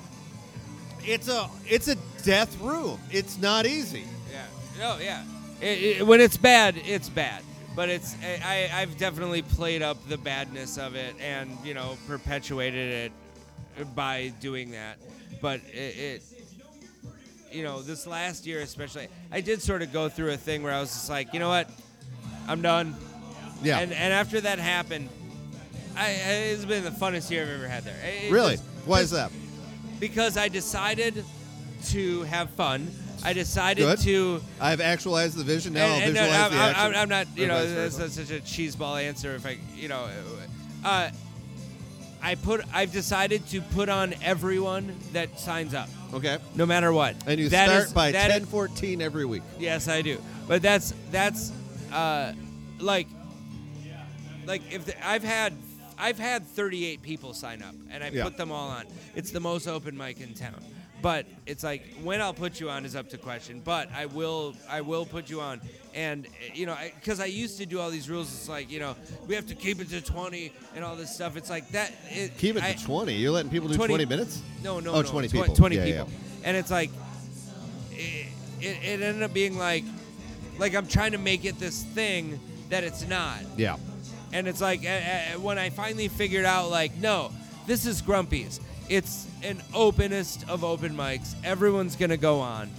[1.05, 2.99] it's a it's a death room.
[3.11, 4.05] It's not easy.
[4.33, 4.47] Yeah.
[4.95, 5.25] Oh, yeah.
[5.61, 7.43] It, it, when it's bad, it's bad.
[7.75, 11.97] But it's I, I- I've definitely played up the badness of it and you know
[12.07, 13.13] perpetuated
[13.79, 14.99] it by doing that.
[15.41, 16.23] But it, it
[17.53, 20.73] you know this last year especially, I did sort of go through a thing where
[20.73, 21.71] I was just like, you know what,
[22.47, 22.95] I'm done.
[23.63, 23.79] Yeah.
[23.81, 25.09] And and after that happened,
[25.97, 26.13] I, I
[26.53, 27.97] it's been the funnest year I've ever had there.
[28.05, 28.53] It- really?
[28.57, 29.31] just- Why is that?
[30.01, 31.25] Because I decided
[31.87, 32.89] to have fun.
[33.25, 33.99] I decided Good.
[34.01, 35.87] to I've actualized the vision now.
[35.87, 36.87] I'll and, and, uh, visualize I'm, the I'm- action.
[36.87, 39.35] I'm, I'm not, you know, that's, that's such a cheeseball answer.
[39.35, 40.09] If I, you know,
[40.85, 41.11] uh,
[42.23, 46.39] I put, I've decided to put on everyone that signs up, Okay.
[46.55, 47.15] no matter what.
[47.27, 49.43] And you That start is- by that is- 10:14 every week.
[49.59, 50.21] Yes, I do.
[50.47, 51.53] But that's that's
[51.93, 52.33] uh,
[52.81, 53.07] like
[54.47, 55.53] like if the, I've had
[55.99, 58.25] I've had 38 people sign up and I Yeah.
[58.25, 58.85] put them all on.
[59.17, 60.63] It's the most open mic in town.
[61.01, 63.61] But it's like when I'll put you on is up to question.
[63.65, 65.61] But I will I will put you on.
[65.95, 68.97] And you know, because I, used to do all these rules, it's like you know
[69.27, 71.37] we have to keep it to 20 and all this stuff.
[71.37, 71.93] It's like that.
[72.11, 73.15] It, Keep it I- to 20.
[73.15, 74.43] You're letting people do 20 20, minutes?
[74.63, 75.09] no, no, Oh, no.
[75.09, 75.55] 20 tw- people.
[75.55, 76.11] 20 Yeah, yeah, people.
[76.45, 76.91] And it's like,
[77.93, 78.27] it,
[78.61, 79.85] it, it ended up being like,
[80.59, 82.41] like I'm trying to make it this thing
[82.71, 83.39] that it's not.
[83.57, 83.77] Yeah.
[84.33, 87.33] And it's like, uh, uh, when I finally figured out, like, no,
[87.67, 88.61] this is Grumpy's.
[88.89, 91.35] It's an openest of open mics.
[91.45, 92.71] Everyone's going to go on.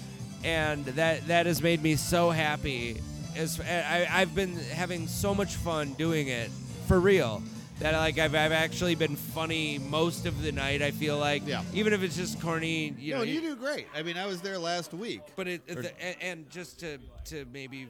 [0.43, 3.01] And that, that has made me so happy.
[3.35, 6.49] As, I, I've been having so much fun doing it
[6.87, 7.43] for real
[7.79, 10.81] that like I've, I've actually been funny most of the night.
[10.81, 11.63] I feel like Yeah.
[11.73, 13.23] even if it's just corny, you no, know.
[13.23, 13.87] you do great.
[13.95, 15.21] I mean, I was there last week.
[15.35, 17.87] But it, the, and, and just to to maybe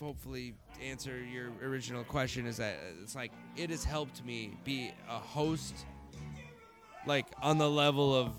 [0.00, 4.92] hopefully answer your original question is that uh, it's like it has helped me be
[5.08, 5.74] a host
[7.06, 8.32] like on the level of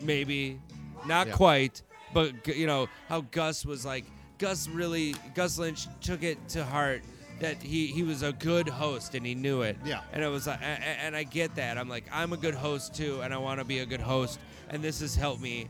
[0.00, 0.60] maybe
[1.06, 1.32] not Yeah.
[1.34, 1.82] quite
[2.14, 4.04] but you know how Gus was like
[4.38, 7.02] Gus really Gus Lynch took it to heart
[7.40, 9.76] that he he was a good host and he knew it.
[9.84, 10.00] Yeah.
[10.12, 11.78] And it was like, and I get that.
[11.78, 14.40] I'm like, I'm a good host too, and I want to be a good host,
[14.70, 15.68] and this has helped me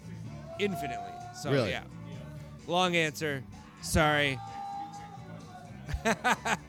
[0.59, 1.13] infinitely.
[1.43, 1.71] So Really?
[1.71, 1.83] yeah.
[2.67, 3.43] Long answer.
[3.83, 4.39] Sorry.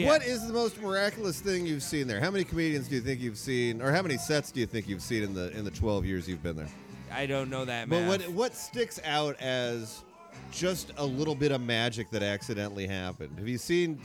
[0.00, 0.08] yeah.
[0.08, 2.20] What is the most miraculous thing you've seen there?
[2.20, 4.88] How many comedians do you think you've seen, or how many sets do you think
[4.88, 6.68] you've seen in the in the 12 years you've been there?
[7.12, 8.08] I don't know that But math.
[8.08, 10.02] what what sticks out as
[10.50, 13.38] just a little bit of magic that accidentally happened?
[13.38, 14.00] Have you seen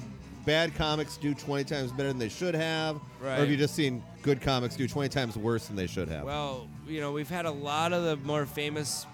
[0.45, 4.01] bad comics do 20 times better than they should have, or have you just seen
[4.23, 6.23] good comics do 20 times worse than they should have?
[6.25, 9.05] Well, you know, we've had a lot of the more famous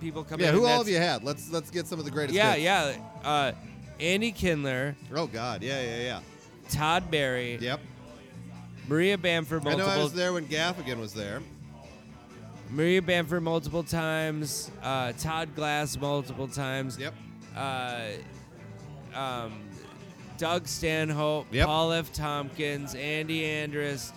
[0.00, 0.54] people come yeah, in.
[0.54, 1.24] who all have you had?
[1.24, 2.36] Let's let's get some of the greatest.
[2.36, 2.64] Yeah, hits.
[2.64, 3.28] yeah.
[3.28, 3.52] Uh,
[4.00, 6.20] Andy Kindler, Oh God, yeah, yeah, yeah.
[6.68, 7.80] Todd Barry, Yep.
[8.88, 11.40] Maria Bamford I know multiple I was there when Gaffigan was there.
[12.70, 17.14] Maria Bamford multiple times, uh, Todd Glass multiple times, Yep.
[17.56, 18.02] uh,
[19.14, 19.52] um,
[20.38, 21.66] Doug Stanhope, Yep.
[21.66, 22.12] Paul F.
[22.12, 24.12] Tompkins, Andy Andrist.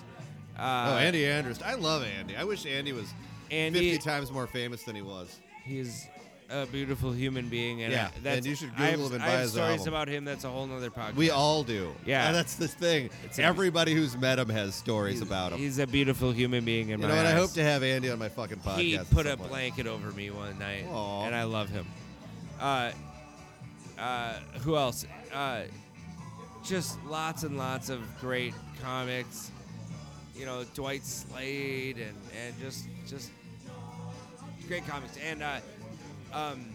[0.57, 1.63] Uh, oh, Andy Andrist.
[1.63, 2.35] I love Andy.
[2.35, 3.07] I wish Andy was
[3.49, 5.39] Andy, 50 times more famous than he was.
[5.63, 6.05] he's
[6.51, 9.13] a beautiful human being, and Yeah, I, that's, and you should I have, Google him
[9.15, 9.93] and I have his stories album.
[9.93, 10.25] about him.
[10.25, 11.15] That's a whole nother podcast.
[11.15, 11.91] We all do.
[12.05, 12.27] Yeah.
[12.27, 13.09] And that's the thing.
[13.23, 15.59] It's a- Everybody who's met him has stories about him.
[15.59, 17.25] He's a beautiful human being in You my know what?
[17.27, 18.77] I hope to have Andy on my fucking podcast.
[18.77, 19.49] he put a point.
[19.49, 21.25] blanket over me one night, Aw.
[21.25, 21.85] and I love him.
[22.59, 22.91] Uh,
[23.99, 25.05] uh, who else?
[25.33, 25.61] Uh,
[26.65, 29.51] just lots and lots of great comics.
[30.35, 33.29] You know, Dwight Slade and and just just
[34.67, 35.17] great comics.
[35.17, 35.59] And uh,
[36.33, 36.65] um,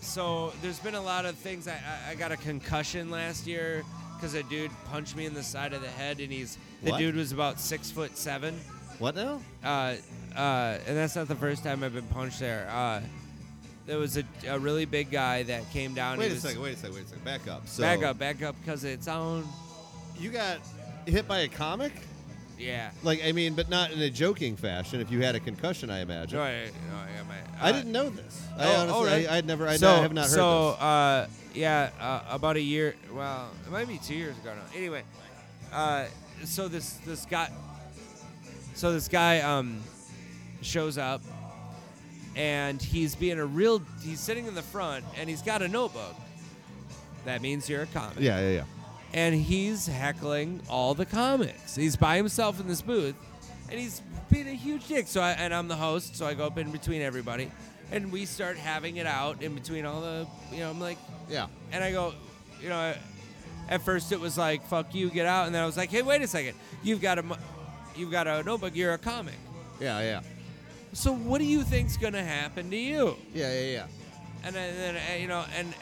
[0.00, 1.68] so there's been a lot of things.
[1.68, 3.82] I, I, I got a concussion last year
[4.16, 6.98] because a dude punched me in the side of the head, and he's the What?
[6.98, 8.58] dude was about six foot seven.
[8.98, 9.40] What now?
[9.64, 9.94] Uh,
[10.36, 12.68] uh, and that's not the first time I've been punched there.
[12.70, 13.00] Uh,
[13.86, 16.18] there was a, a really big guy that came down.
[16.18, 16.62] Wait he a was- second.
[16.62, 16.94] Wait a second.
[16.94, 17.24] Wait a second.
[17.24, 17.66] Back up.
[17.66, 19.46] So back up, back up, because it's on.
[20.18, 20.58] You got
[21.06, 21.92] hit by a comic?
[22.58, 22.90] Yeah.
[23.02, 25.00] Like I mean, but not in a joking fashion.
[25.00, 26.38] If you had a concussion, I imagine.
[26.38, 28.42] No, I, no, I, I uh, didn't know this.
[28.56, 29.30] I oh, honestly, oh, right.
[29.30, 29.66] I, I'd never.
[29.66, 30.78] I, so, I have not heard so, this.
[30.78, 32.94] So, uh, yeah, uh, about a year.
[33.12, 34.76] Well, it might be two years ago now.
[34.76, 35.02] Anyway,
[35.72, 36.06] uh,
[36.44, 37.50] so this this guy,
[38.74, 39.80] so this guy um,
[40.60, 41.22] shows up,
[42.36, 43.82] and he's being a real.
[44.02, 46.14] He's sitting in the front, and he's got a notebook.
[47.24, 48.18] That means you're a comic.
[48.18, 48.64] Yeah, yeah, yeah.
[49.14, 51.74] And he's heckling all the comics.
[51.76, 53.14] He's by himself in this booth,
[53.70, 54.00] and he's
[54.30, 55.06] being a huge dick.
[55.08, 57.50] So, I, and I'm the host, so I go up in between everybody,
[57.90, 60.98] and we start having it out in between all the, you know, I'm like,
[61.28, 61.46] Yeah.
[61.72, 62.14] and I go,
[62.60, 62.94] you know,
[63.68, 66.02] at first it was like, "Fuck you, get out," and then I was like, "Hey,
[66.02, 67.36] wait a second, you've got a, mo-
[67.96, 69.34] you've got a notebook, you're a comic."
[69.80, 70.20] Yeah, yeah.
[70.92, 73.16] So what do you think's gonna happen to you?
[73.32, 73.86] Yeah, yeah, yeah.
[74.44, 75.72] and then, then uh, you know, and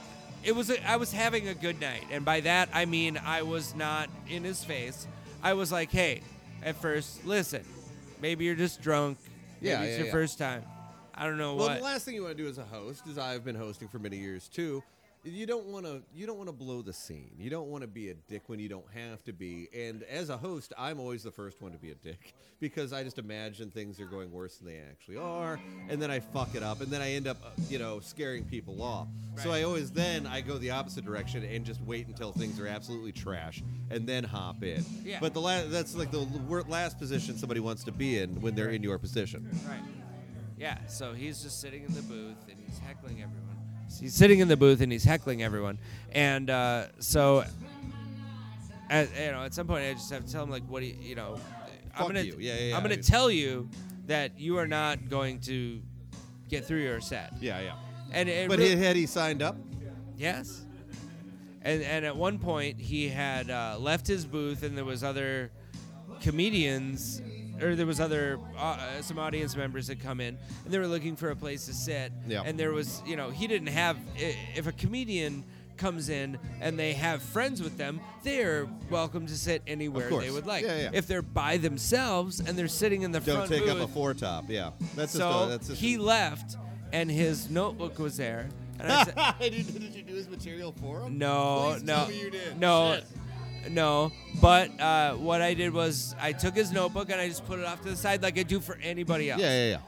[0.44, 3.42] it was a, I was having a good night, and by that I mean I
[3.42, 5.06] was not in his face.
[5.42, 6.22] I was like, hey,
[6.62, 7.64] at first, listen,
[8.20, 9.18] maybe you're just drunk.
[9.60, 10.12] Maybe Yeah, it's yeah, your yeah.
[10.12, 10.62] first time.
[11.14, 11.78] I don't know Well, what.
[11.78, 13.98] the last thing you want to do as a host, as I've been hosting for
[13.98, 14.82] many years too,
[15.24, 17.32] you don't want to you don't want to blow the scene.
[17.38, 19.68] You don't want to be a dick when you don't have to be.
[19.74, 23.04] And as a host, I'm always the first one to be a dick because I
[23.04, 26.62] just imagine things are going worse than they actually are, and then I fuck it
[26.62, 29.08] up, and then I end up uh, you know scaring people off.
[29.42, 32.66] So I always then I go the opposite direction and just wait until things are
[32.66, 34.84] absolutely trash, and then hop in.
[35.04, 35.18] Yeah.
[35.20, 36.26] But the la- that's like the
[36.68, 39.48] last position somebody wants to be in when they're in your position.
[39.66, 39.80] Right.
[40.58, 40.76] Yeah.
[40.88, 43.49] So he's just sitting in the booth and he's heckling everyone.
[43.98, 45.78] He's sitting in the booth and he's heckling everyone,
[46.12, 47.44] and uh, so.
[48.88, 50.86] At, you know, at some point, I just have to tell him like, "What do
[50.86, 51.38] you, you know?"
[51.94, 52.36] I'm Fuck gonna, you.
[52.40, 52.76] Yeah, yeah, yeah.
[52.76, 53.68] I'm gonna tell you
[54.06, 55.80] that you are not going to
[56.48, 57.32] get through your set.
[57.40, 57.74] Yeah, yeah.
[58.12, 59.56] And it But really- had he signed up?
[60.16, 60.66] yes.
[61.62, 65.50] And and at one point he had uh, left his booth and there was other
[66.20, 67.20] comedians
[67.62, 71.16] or there was other uh, some audience members that come in and they were looking
[71.16, 72.12] for a place to sit.
[72.26, 72.42] Yeah.
[72.44, 75.44] And there was you know he didn't have if a comedian
[75.76, 80.46] comes in and they have friends with them, they're welcome to sit anywhere they would
[80.46, 80.62] like.
[80.62, 80.90] Yeah, yeah.
[80.92, 83.88] If they're by themselves and they're sitting in the front, Don't front take booth, up
[83.88, 84.44] a four top.
[84.48, 86.56] Yeah, that's so just a, that's just he left
[86.92, 88.48] and his notebook was there.
[88.78, 91.18] And I said, did, you, did you do his material for him?
[91.18, 92.58] No, Please no, tell me you did.
[92.58, 93.04] no, Shit.
[93.68, 94.12] No.
[94.40, 97.66] But uh, what I did was I took his notebook and I just put it
[97.66, 99.40] off to the side like I do for anybody else.
[99.40, 99.70] yeah, yeah.
[99.72, 99.78] yeah.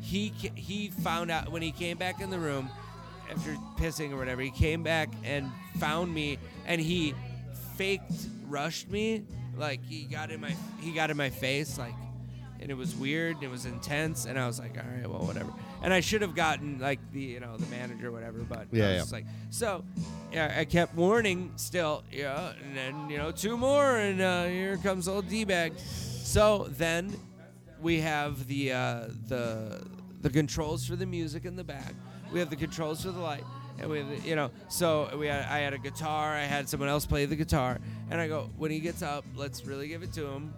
[0.00, 2.68] He ca- he found out when he came back in the room
[3.30, 4.40] after pissing or whatever.
[4.42, 7.14] He came back and found me and he
[7.76, 8.12] faked
[8.48, 9.22] rushed me
[9.56, 11.94] like he got in my he got in my face like
[12.60, 15.24] and it was weird and it was intense and I was like, all right, well,
[15.26, 15.52] whatever.
[15.82, 18.88] And I should have gotten like the you know the manager or whatever, but Yeah,
[18.88, 19.16] I was yeah.
[19.18, 19.84] like so.
[20.32, 24.78] Yeah, I kept warning still, yeah, and then you know two more, and uh, here
[24.78, 25.74] comes old d bag.
[25.78, 27.14] So then
[27.82, 29.86] we have the uh, the
[30.22, 31.94] the controls for the music in the back.
[32.32, 33.44] We have the controls for the light,
[33.78, 34.50] and we have the, you know.
[34.68, 36.32] So we had I had a guitar.
[36.34, 37.78] I had someone else play the guitar,
[38.10, 40.54] and I go when he gets up, let's really give it to him.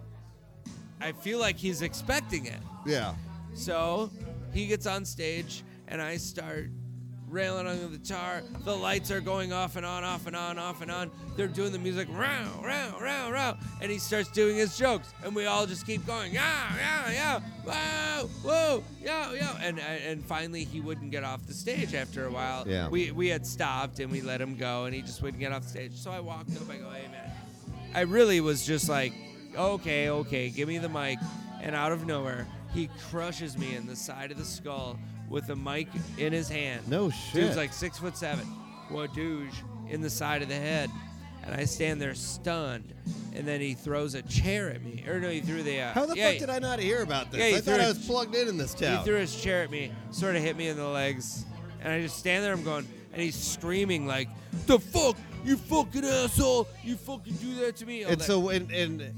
[1.01, 2.59] I feel like he's expecting it.
[2.85, 3.13] Yeah.
[3.53, 4.09] So
[4.53, 6.69] he gets on stage, and I start
[7.29, 8.41] railing on the guitar.
[8.63, 11.11] The lights are going off and on, off and on, off and on.
[11.35, 13.53] They're doing the music, row, row, row, row.
[13.81, 17.39] And he starts doing his jokes, and we all just keep going, yeah, yeah, yeah,
[17.63, 19.57] whoa, whoa, yeah, yeah.
[19.61, 22.67] And and finally, he wouldn't get off the stage after a while.
[22.67, 22.89] Yeah.
[22.89, 25.63] We we had stopped and we let him go, and he just wouldn't get off
[25.63, 25.93] the stage.
[25.95, 26.69] So I walked up.
[26.69, 27.31] I go, hey man,
[27.93, 29.13] I really was just like,
[29.57, 31.19] okay, okay, give me the mic.
[31.61, 34.99] And out of nowhere, he crushes me in the side of the skull
[35.29, 36.87] with a mic in his hand.
[36.87, 37.33] No shit.
[37.33, 38.45] Dude's like six foot seven.
[38.89, 39.53] What douche
[39.89, 40.89] in the side of the head.
[41.43, 42.93] And I stand there stunned.
[43.33, 45.03] And then he throws a chair at me.
[45.07, 45.81] Or no, he threw the.
[45.81, 47.39] Uh, How the yeah, fuck did I not hear about this?
[47.39, 48.99] Yeah, he I thought threw was plugged in in this town.
[48.99, 51.45] He threw his chair at me, sort of hit me in the legs,
[51.81, 52.53] and I just stand there.
[52.53, 54.29] I'm going, and he's screaming like,
[54.67, 56.67] "The fuck, you fucking asshole!
[56.83, 59.13] You fucking do that to me!" All and that- so, and, and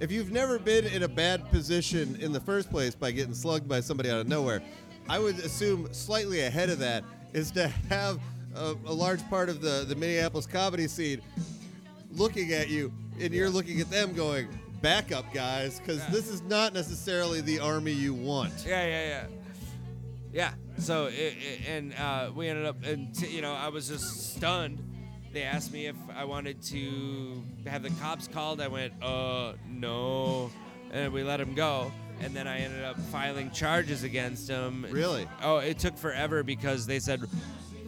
[0.00, 3.68] if you've never been in a bad position in the first place by getting slugged
[3.68, 4.62] by somebody out of nowhere,
[5.10, 7.02] I would assume slightly ahead of that
[7.32, 8.20] is to have
[8.54, 11.20] a, a large part of the, the Minneapolis comedy scene
[12.12, 14.48] looking at you, and you're looking at them going,
[14.82, 16.10] back up, guys, because Yeah.
[16.10, 18.52] this is not necessarily the army you want.
[18.64, 19.26] Yeah, yeah, yeah.
[20.32, 20.50] Yeah.
[20.78, 24.36] So, it, it, and uh, we ended up, and t- you know, I was just
[24.36, 24.78] stunned.
[25.32, 28.60] They asked me if I wanted to have the cops called.
[28.60, 30.52] I went, uh, no.
[30.92, 31.90] And we let him go.
[32.20, 34.86] And then I ended up filing charges against him.
[34.90, 35.26] Really?
[35.42, 37.22] Oh, it took forever because they said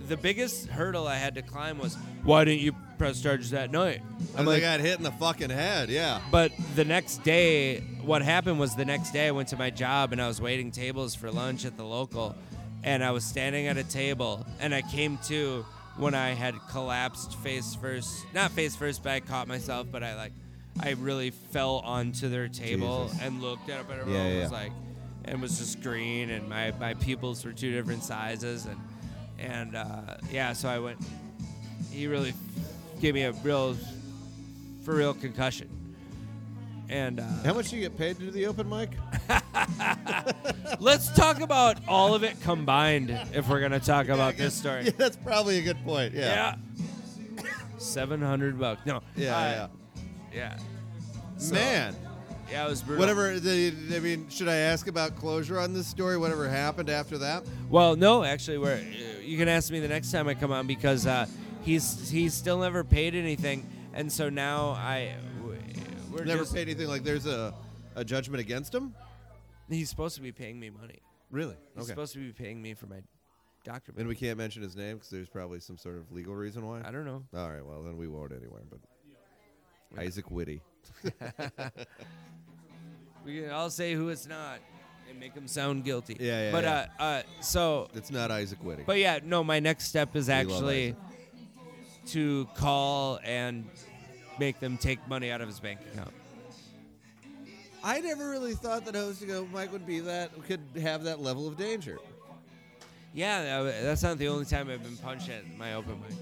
[0.08, 4.02] the biggest hurdle I had to climb was, why didn't you press charges that night?
[4.36, 6.20] And they got hit in the fucking head, yeah.
[6.30, 10.12] But the next day, what happened was the next day I went to my job
[10.12, 12.34] and I was waiting tables for lunch at the local,
[12.82, 15.64] and I was standing at a table and I came to
[15.96, 20.16] when I had collapsed face first, not face first, but I caught myself, but I
[20.16, 20.32] like,
[20.80, 23.22] I really fell onto their table Jesus.
[23.22, 24.72] and looked at it, but everyone Yeah, yeah, was like,
[25.24, 28.80] and was just green, and my my pupils were two different sizes, and
[29.38, 30.98] and uh, yeah, so I went.
[31.90, 32.32] He really
[33.00, 33.76] gave me a real,
[34.84, 35.68] for real concussion.
[36.88, 38.90] And uh, How much do you get paid to do the open mic?
[40.80, 44.84] let's talk about all of it combined if we're gonna talk Yeah, about this story.
[44.84, 46.14] Yeah, that's probably a good point.
[46.14, 46.56] Yeah.
[47.36, 47.44] Yeah.
[47.78, 48.84] Seven hundred bucks.
[48.86, 49.02] No.
[49.16, 49.66] Yeah, uh, Yeah.
[51.38, 51.94] So, Man.
[52.50, 53.00] Yeah, it was brutal.
[53.00, 53.40] Whatever.
[53.40, 56.18] The, I mean, should I ask about closure on this story?
[56.18, 57.44] Whatever happened after that?
[57.70, 58.78] Well, no, actually, we're,
[59.22, 61.26] you can ask me the next time I come on because uh,
[61.62, 65.14] he's he's still never paid anything, and so now I
[66.12, 66.88] we're Never just, paid anything.
[66.88, 67.54] Like there's a,
[67.94, 68.94] a judgment against him.
[69.68, 70.98] He's supposed to be paying me money.
[71.30, 71.56] Really?
[71.76, 73.00] He's supposed to be paying me for my
[73.64, 73.92] doctor.
[73.96, 76.82] And we can't mention his name because there's probably some sort of legal reason why.
[76.84, 77.24] I don't know.
[77.34, 77.64] All right.
[77.64, 78.60] Well, then we won't anyway.
[78.68, 78.80] But
[79.98, 80.60] Isaac Witty.
[83.24, 84.58] We can all say who it's not
[85.08, 86.16] and make him sound guilty.
[86.18, 86.86] Yeah, yeah, But yeah.
[86.98, 88.82] uh, uh, so It's not Isaac Witty.
[88.84, 90.96] But yeah, no, my next step is actually
[92.06, 93.68] to call and
[94.40, 96.10] make them take money out of his bank account.
[97.84, 101.46] I never really thought that hosting a mic would be that could have that level
[101.46, 101.98] of danger.
[103.14, 106.16] Yeah, that's not the only time I've been punched at my open mic.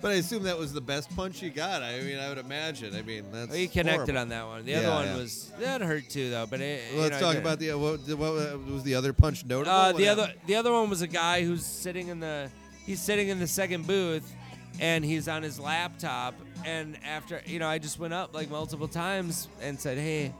[0.00, 1.82] But I assume that was the best punch you got.
[1.82, 2.94] I mean, I would imagine.
[2.96, 3.50] I mean, that's.
[3.50, 4.18] Well, you connected horrible.
[4.18, 4.64] on that one.
[4.64, 5.16] The Yeah, other one yeah.
[5.16, 6.46] was that hurt too, though.
[6.46, 9.44] But it, Well, let's know, talk about the uh, what, what was the other punch
[9.44, 9.70] notable?
[9.70, 12.50] Uh, the other the other one was a guy who's sitting in the
[12.86, 14.34] he's sitting in the second booth
[14.80, 16.34] and he's on his laptop
[16.64, 20.32] and after you know I just went up like multiple times and said hey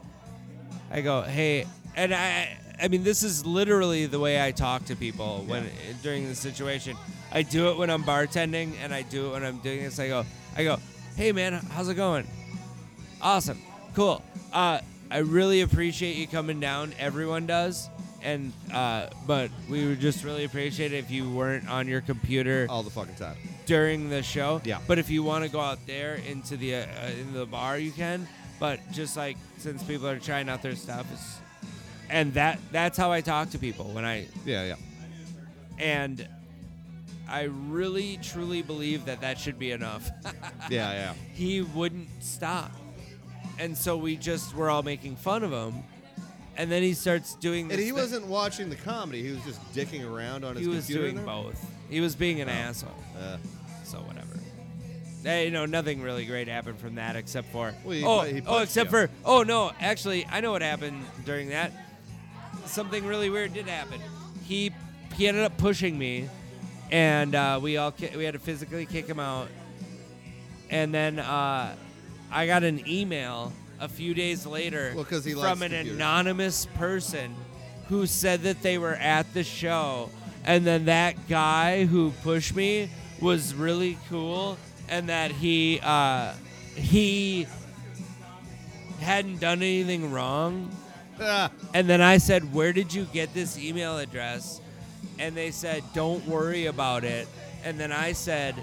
[0.89, 4.95] I go hey and I I mean this is literally the way I talk to
[4.95, 5.65] people when
[6.01, 6.97] during the situation
[7.31, 10.07] I do it when I'm bartending and I do it when I'm doing this I
[10.07, 10.25] go
[10.55, 10.77] I go
[11.15, 12.25] hey man how's it going
[13.21, 13.61] Awesome.
[13.93, 14.23] Cool.
[14.51, 14.79] Uh,
[15.11, 16.93] I really appreciate you coming down.
[16.97, 17.87] Everyone does.
[18.23, 22.67] And uh, but we would just really appreciate it if you weren't on your computer
[22.69, 23.35] all the fucking time.
[23.65, 24.61] during the show.
[24.63, 24.79] Yeah.
[24.87, 26.85] But if you want to go out there into the uh,
[27.19, 28.27] into the bar, you can.
[28.59, 31.40] But just like since people are trying out their stuff, it's,
[32.11, 34.75] and that that's how I talk to people when I Yeah, yeah.
[35.79, 36.27] and
[37.29, 40.09] I really truly believe that that should be enough.
[40.69, 41.13] Yeah, yeah.
[41.33, 42.71] he wouldn't stop.
[43.59, 45.83] And so we just were all making fun of him.
[46.57, 47.75] and then he starts doing this.
[47.77, 49.23] And he thi- wasn't watching the comedy.
[49.23, 51.01] He was just dicking around on his He was computer.
[51.03, 51.25] doing there?
[51.25, 51.65] both.
[51.89, 52.91] He was being an asshole.
[53.19, 53.37] Uh,
[53.83, 54.27] So whatever.
[55.23, 58.25] Hey, you know, nothing really great happened from that except for Well, he oh, pu-
[58.35, 58.97] he oh, punched except you.
[59.07, 61.71] for oh no, actually, I know what happened during that.
[62.65, 63.99] Something really weird did happen.
[64.45, 64.71] He
[65.15, 66.29] he ended up pushing me,
[66.91, 69.47] and uh, we all ki- we had to physically kick him out.
[70.69, 71.75] And then uh,
[72.31, 75.95] I got an email a few days later Well, 'cause he likes from an computers.
[75.97, 77.35] anonymous person
[77.89, 80.09] who said that they were at the show,
[80.45, 82.89] and then that guy who pushed me
[83.19, 84.57] was really cool,
[84.87, 86.31] and that he uh,
[86.75, 87.47] he
[89.01, 90.69] hadn't done anything wrong.
[91.73, 94.59] And then I said, "Where did you get this email address?"
[95.19, 97.27] And they said, "Don't worry about it."
[97.63, 98.55] And then I said,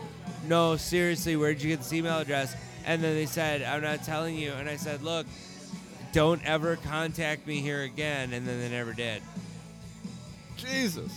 [0.47, 2.55] "No, seriously, where did you get this email address?"
[2.85, 5.27] And then they said, "I'm not telling you." And I said, "Look,
[6.13, 9.23] don't ever contact me here again." And then they never did.
[10.57, 11.13] Jesus.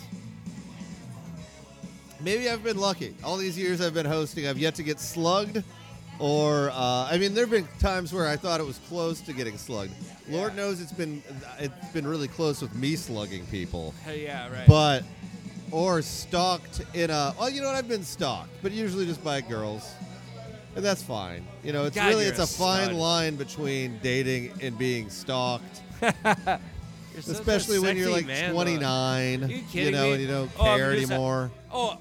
[2.20, 3.16] Maybe I've been lucky.
[3.24, 5.64] All these years I've been hosting, I've yet to get slugged.
[6.22, 9.34] Or, uh, I mean, there have been times where I thought it was close to
[9.34, 9.92] getting slugged.
[10.30, 11.24] Lord knows it's been
[11.60, 13.96] it's been really close with me slugging people.
[14.04, 14.68] Hell yeah, right.
[14.68, 15.04] But
[15.72, 17.76] or stalked in a well, you know what?
[17.76, 19.90] I've been stalked, but usually just by girls,
[20.76, 21.44] and that's fine.
[21.64, 22.96] You know, it's God, really you're it's a a fine stud.
[22.98, 26.58] line between dating and being stalked, You're such
[27.28, 29.50] a especially when you're sexy like man, 29.
[29.50, 30.12] You kidding know, me?
[30.14, 31.52] and you don't Oh, I'm care just a- anymore.
[31.74, 31.98] Oh,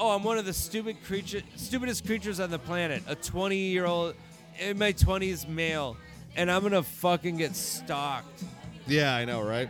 [0.00, 3.02] oh, I'm one of the stupid creature, stupidest creatures on the planet.
[3.06, 4.14] A 20 year old,
[4.58, 5.96] in my 20s male,
[6.36, 8.42] and I'm gonna fucking get stalked.
[8.86, 9.68] Yeah, I know, right?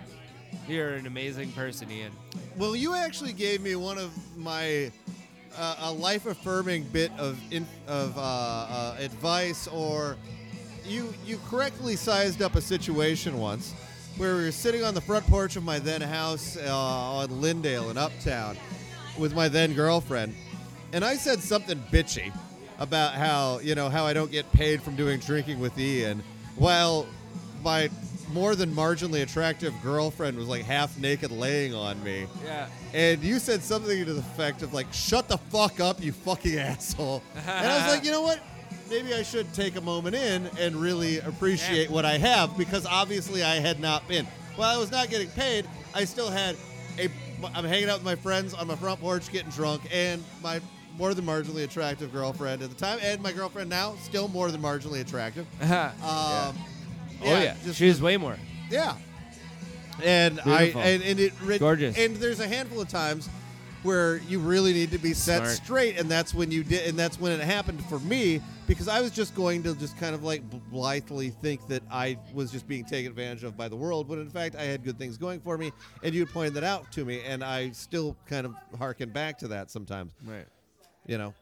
[0.69, 2.13] You're an amazing person, Ian.
[2.57, 4.93] Well, you actually gave me one of my
[5.59, 10.17] uh, a life affirming bit of in, of uh, uh, advice, or
[10.87, 13.75] you you correctly sized up a situation once
[14.17, 17.91] where we were sitting on the front porch of my then house uh, on Lyndale
[17.91, 18.57] in Uptown
[19.21, 20.35] with my then girlfriend,
[20.93, 22.33] and I said something bitchy
[22.79, 26.23] about how you know how I don't get paid from doing drinking with Ian,
[26.57, 27.07] while
[27.63, 27.89] my
[28.33, 32.27] more than marginally attractive girlfriend was like half naked laying on me.
[32.45, 32.69] Yeah.
[32.95, 36.59] And you said something to the effect of like, "Shut the fuck up, you fucking
[36.59, 38.41] asshole." and I was like, you know what?
[38.89, 41.95] Maybe I should take a moment in and really appreciate Yeah.
[41.95, 44.27] what I have because obviously I had not been.
[44.57, 46.57] While I was not getting paid, I still had
[46.99, 47.09] a.
[47.45, 50.61] I'm hanging out with my friends on my front porch, getting drunk, and my
[50.99, 54.61] more than marginally attractive girlfriend at the time, and my girlfriend now, still more than
[54.61, 55.47] marginally attractive.
[55.61, 55.93] yeah.
[56.03, 56.59] Um,
[57.23, 57.55] Oh yeah.
[57.65, 58.37] just She was way more.
[58.71, 58.97] yeah.
[60.03, 60.81] And Beautiful.
[60.81, 61.97] I and, and it re- Gorgeous.
[61.99, 63.29] And there's a handful of times
[63.83, 65.51] where you really need to be set Smart.
[65.57, 68.41] straight, and that's when you did, and that's when it happened for me
[68.71, 72.53] because I was just going to just kind of like blithely think that I was
[72.53, 75.17] just being taken advantage of by the world, when in fact I had good things
[75.19, 75.73] going for me,
[76.05, 79.49] and you pointed that out to me, and I still kind of harken back to
[79.49, 80.47] that sometimes, Right.
[81.07, 81.35] you know.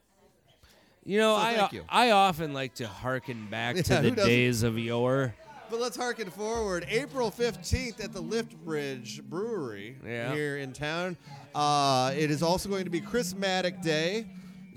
[1.05, 1.85] You know, So I you.
[1.89, 5.35] I often like to hearken back Yeah, to the days of yore.
[5.71, 6.87] But let's harken forward.
[6.89, 10.33] April 15th at the Lift Bridge Brewery Yeah.
[10.35, 11.19] here in town.
[11.55, 14.25] Uh, it is also going to be Christmatic Day.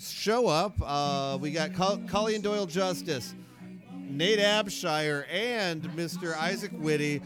[0.10, 0.74] Show up.
[0.84, 3.36] Uh, we got Col- Colleen Doyle Justice,
[3.94, 6.36] Nate Abshire, and Mr.
[6.36, 7.22] Isaac Witty.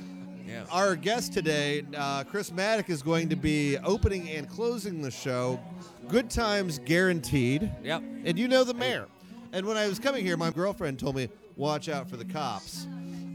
[0.45, 0.65] Yeah.
[0.69, 5.59] Our guest today, uh, Chris Maddock, is going to be opening and closing the show.
[6.09, 7.71] Good times guaranteed.
[7.83, 8.03] Yep.
[8.25, 9.07] And you know the mayor.
[9.53, 12.87] And when I was coming here, my girlfriend told me, watch out for the cops.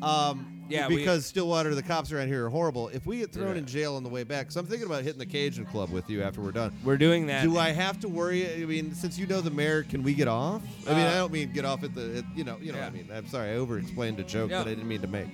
[0.03, 2.89] Um, Yeah, we- because Stillwater, the cops around here are horrible.
[2.89, 3.59] If we get thrown Yeah.
[3.59, 6.09] in jail on the way back, because I'm thinking about hitting the Cajun Club with
[6.09, 6.73] you after we're done.
[6.85, 7.43] We're doing that.
[7.43, 8.51] Do I have to worry?
[8.63, 10.63] I mean, since you know the mayor, can we get off?
[10.87, 12.79] I mean, Uh, I don't mean get off at the, at, you know, you know
[12.79, 12.85] Yeah.
[12.85, 13.09] what I mean.
[13.15, 15.29] I'm sorry, I over-explained a joke that I didn't mean to make.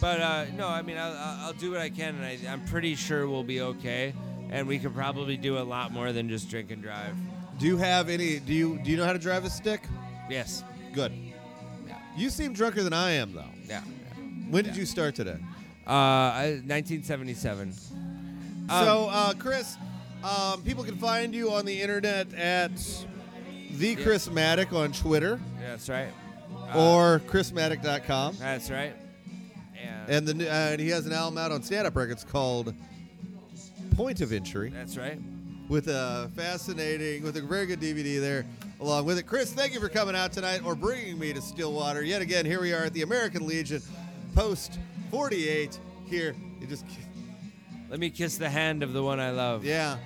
[0.00, 2.64] But uh, no, I mean, I'll, I'll I'll do what I can, and I, I'm
[2.64, 4.14] pretty sure we'll be okay.
[4.50, 7.14] And we could probably do a lot more than just drink and drive.
[7.58, 8.38] Do you have any?
[8.38, 9.82] Do you do you know how to drive a stick?
[10.30, 10.64] Yes.
[10.92, 11.12] Good.
[11.86, 11.96] Yeah.
[12.16, 13.44] You seem drunker than I am, though.
[13.68, 13.82] Yeah.
[14.52, 15.38] When did you start today?
[15.86, 17.72] Uh, 1977.
[18.68, 19.78] Um, so, uh, Chris,
[20.22, 22.70] um, people can find you on the internet at
[23.78, 24.02] the Yeah.
[24.04, 26.12] Chris Maddock on Twitter That's right.
[26.74, 28.36] Uh, or chrismaddock.com.
[28.38, 28.94] That's right.
[29.82, 32.22] And, And the new- uh, and he has an album out on Stand Up Records
[32.22, 32.74] called
[33.96, 35.18] Point of Entry that's right.
[35.70, 38.44] with a fascinating, with a very good DVD there
[38.80, 39.22] along with it.
[39.22, 42.02] Chris, thank you for coming out tonight or bringing me to Stillwater.
[42.02, 43.80] Yet again, here we are at the American Legion,
[44.34, 44.78] post
[45.10, 46.34] 48 here.
[46.60, 46.84] You just
[47.90, 49.64] Let me kiss the hand of the one I love.
[49.64, 49.96] Yeah.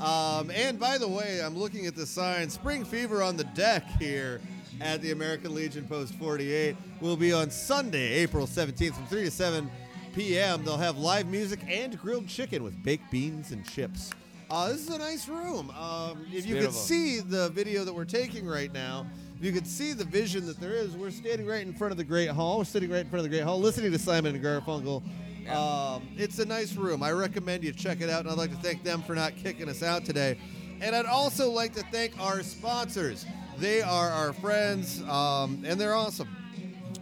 [0.00, 2.50] Um, and by the way, I'm looking at the sign.
[2.50, 4.40] Spring Fever on the deck here
[4.80, 9.30] at the American Legion Post 48 will be on Sunday, April 17th from 3 to
[9.30, 9.70] 7
[10.14, 10.64] p.m.
[10.64, 14.10] They'll have live music and grilled chicken with baked beans and chips.
[14.50, 15.70] Uh, this is a nice room.
[15.70, 16.66] Um, if you beautiful.
[16.66, 19.06] could see the video that we're taking right now,
[19.38, 21.98] if you could see the vision that there is, we're standing right in front of
[21.98, 22.58] the Great Hall.
[22.58, 25.02] We're sitting right in front of the Great Hall, listening to Simon and Garfunkel.
[25.50, 27.02] Um, it's a nice room.
[27.02, 29.68] I recommend you check it out, and I'd like to thank them for not kicking
[29.68, 30.38] us out today.
[30.80, 33.26] And I'd also like to thank our sponsors.
[33.58, 36.34] They are our friends, um, and they're awesome.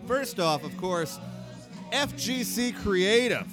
[0.09, 1.20] First off, of course,
[1.93, 3.47] FGC Creative.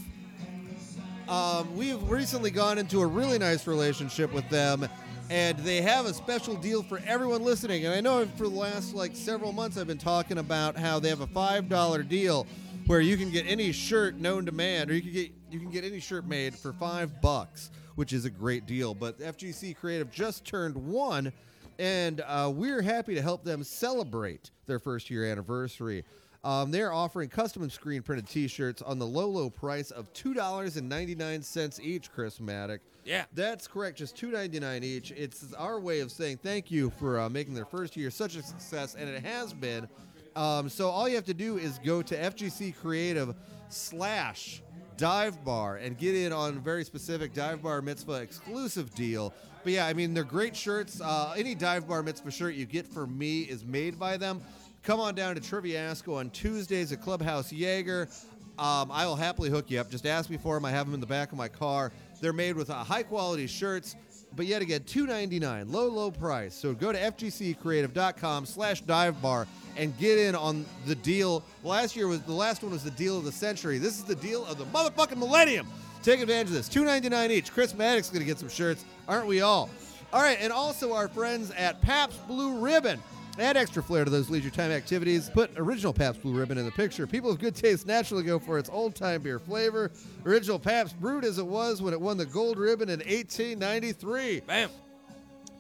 [1.30, 4.88] Um, we've recently gone into a really nice relationship with them,
[5.32, 7.86] and they have a special deal for everyone listening.
[7.86, 11.08] And I know for the last like several months, I've been talking about how they
[11.08, 12.46] have a five dollar deal
[12.86, 15.72] where you can get any shirt known to man, or you can get you can
[15.72, 18.94] get any shirt made for five bucks, which is a great deal.
[18.94, 21.32] But FGC Creative just turned one,
[21.80, 26.04] and uh, we're happy to help them celebrate their first year anniversary.
[26.44, 30.76] Um, they're offering custom screen printed T-shirts on the low, low price of two dollars
[30.76, 32.12] and ninety nine cents each.
[32.12, 32.82] Chris Maddock.
[33.04, 33.26] Yeah.
[33.34, 33.98] that's correct.
[33.98, 35.12] Just two ninety nine each.
[35.12, 38.42] It's our way of saying thank you for uh, making their first year such a
[38.44, 39.88] success, and it has been.
[40.36, 43.36] Um, so all you have to do is go to FGC Creative
[43.70, 44.62] slash
[44.98, 49.34] dive bar and get in on a very specific dive bar mitzvah exclusive deal.
[49.64, 51.02] But yeah, I mean they're great shirts.
[51.02, 54.42] Uh, any dive bar mitzvah shirt you get from me is made by them.
[54.84, 58.10] Come on down to Triviasco on Tuesdays at Clubhouse Jaeger.
[58.58, 59.92] Um, I will happily hook you up.
[59.92, 60.66] Just ask me for them.
[60.66, 61.92] I have them in the back of my car.
[62.20, 63.96] They're made with uh, high quality shirts,
[64.36, 66.56] but yet again, two ninety nine, low low price.
[66.56, 71.44] So go to fgccreative.com slash dive bar and get in on the deal.
[71.64, 73.78] Last year was the last one was the deal of the century.
[73.78, 75.68] This is the deal of the motherfucking millennium.
[76.02, 76.68] Take advantage of this.
[76.68, 77.52] Two ninety nine each.
[77.52, 79.70] Chris Maddock is gonna get some shirts, aren't we all?
[80.12, 83.00] All right, and also our friends at Pabst Blue Ribbon.
[83.40, 85.30] Add extra flair to those leisure time activities.
[85.30, 87.08] Put original Pabst Blue Ribbon in the picture.
[87.08, 89.92] People of good taste naturally go for its old time beer flavor.
[90.26, 94.42] Original Pabst brewed as it was when it won the gold ribbon in 1893.
[94.42, 94.70] Bam.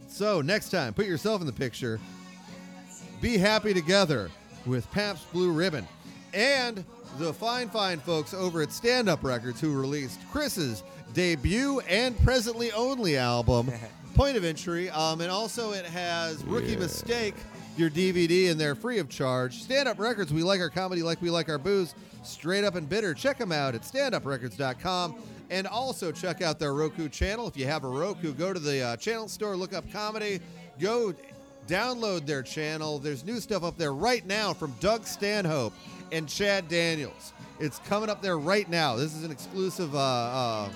[0.08, 2.00] So next time, put yourself in the picture.
[3.22, 4.30] Be happy together
[4.66, 5.88] with Pabst Blue Ribbon.
[6.34, 6.84] And
[7.18, 12.72] the fine, fine folks over at Stand Up Records who released Chris's debut and presently
[12.74, 13.72] only album,
[14.16, 14.90] Point of Entry.
[14.90, 17.36] Um, and also it has Rookie Mistake,
[17.78, 19.62] your DVD, and they're free of charge.
[19.64, 21.96] Stand Up Records, we like our comedy like we like our booze.
[22.24, 23.14] Straight up and bitter.
[23.14, 25.16] Check them out at standuprecords.com.
[25.50, 27.48] And also check out their Roku channel.
[27.48, 30.40] If you have a Roku, go to the uh, channel store, look up comedy,
[30.80, 31.14] go
[31.68, 33.00] download their channel.
[33.00, 35.74] There's new stuff up there right now from Doug Stanhope
[36.12, 37.34] and Chad Daniels.
[37.60, 38.96] It's coming up there right now.
[38.96, 39.94] This is an exclusive.
[39.94, 40.70] Uh, uh,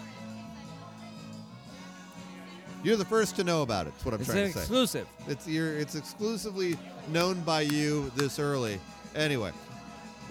[2.85, 3.93] you're the first to know about it.
[3.93, 4.59] That's what I'm It's trying to say.
[4.59, 5.07] exclusive.
[5.27, 6.77] It's you're, it's exclusively
[7.09, 8.79] known by you this early.
[9.15, 9.51] Anyway,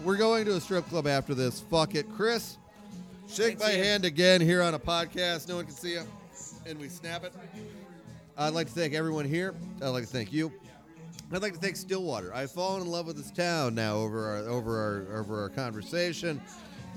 [0.04, 1.60] we're going to a strip club after this.
[1.60, 2.56] Fuck it, Chris.
[3.28, 3.84] Shake Thanks, my Ian.
[3.84, 5.48] hand again here on a podcast.
[5.48, 6.02] No one can see you,
[6.66, 7.32] and we snap it.
[8.36, 9.54] I'd like to thank everyone here.
[9.82, 10.52] I'd like to thank you.
[11.32, 12.32] I'd like to thank Stillwater.
[12.34, 14.78] I've fallen in love with this town now over our over
[15.10, 16.40] our over our conversation.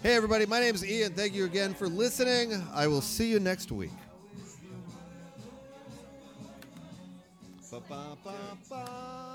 [0.03, 1.13] Hey everybody, my name is Ian.
[1.13, 2.61] Thank you again for listening.
[2.73, 3.91] I will see you next week.
[7.81, 8.31] 巴巴
[8.69, 9.26] 巴。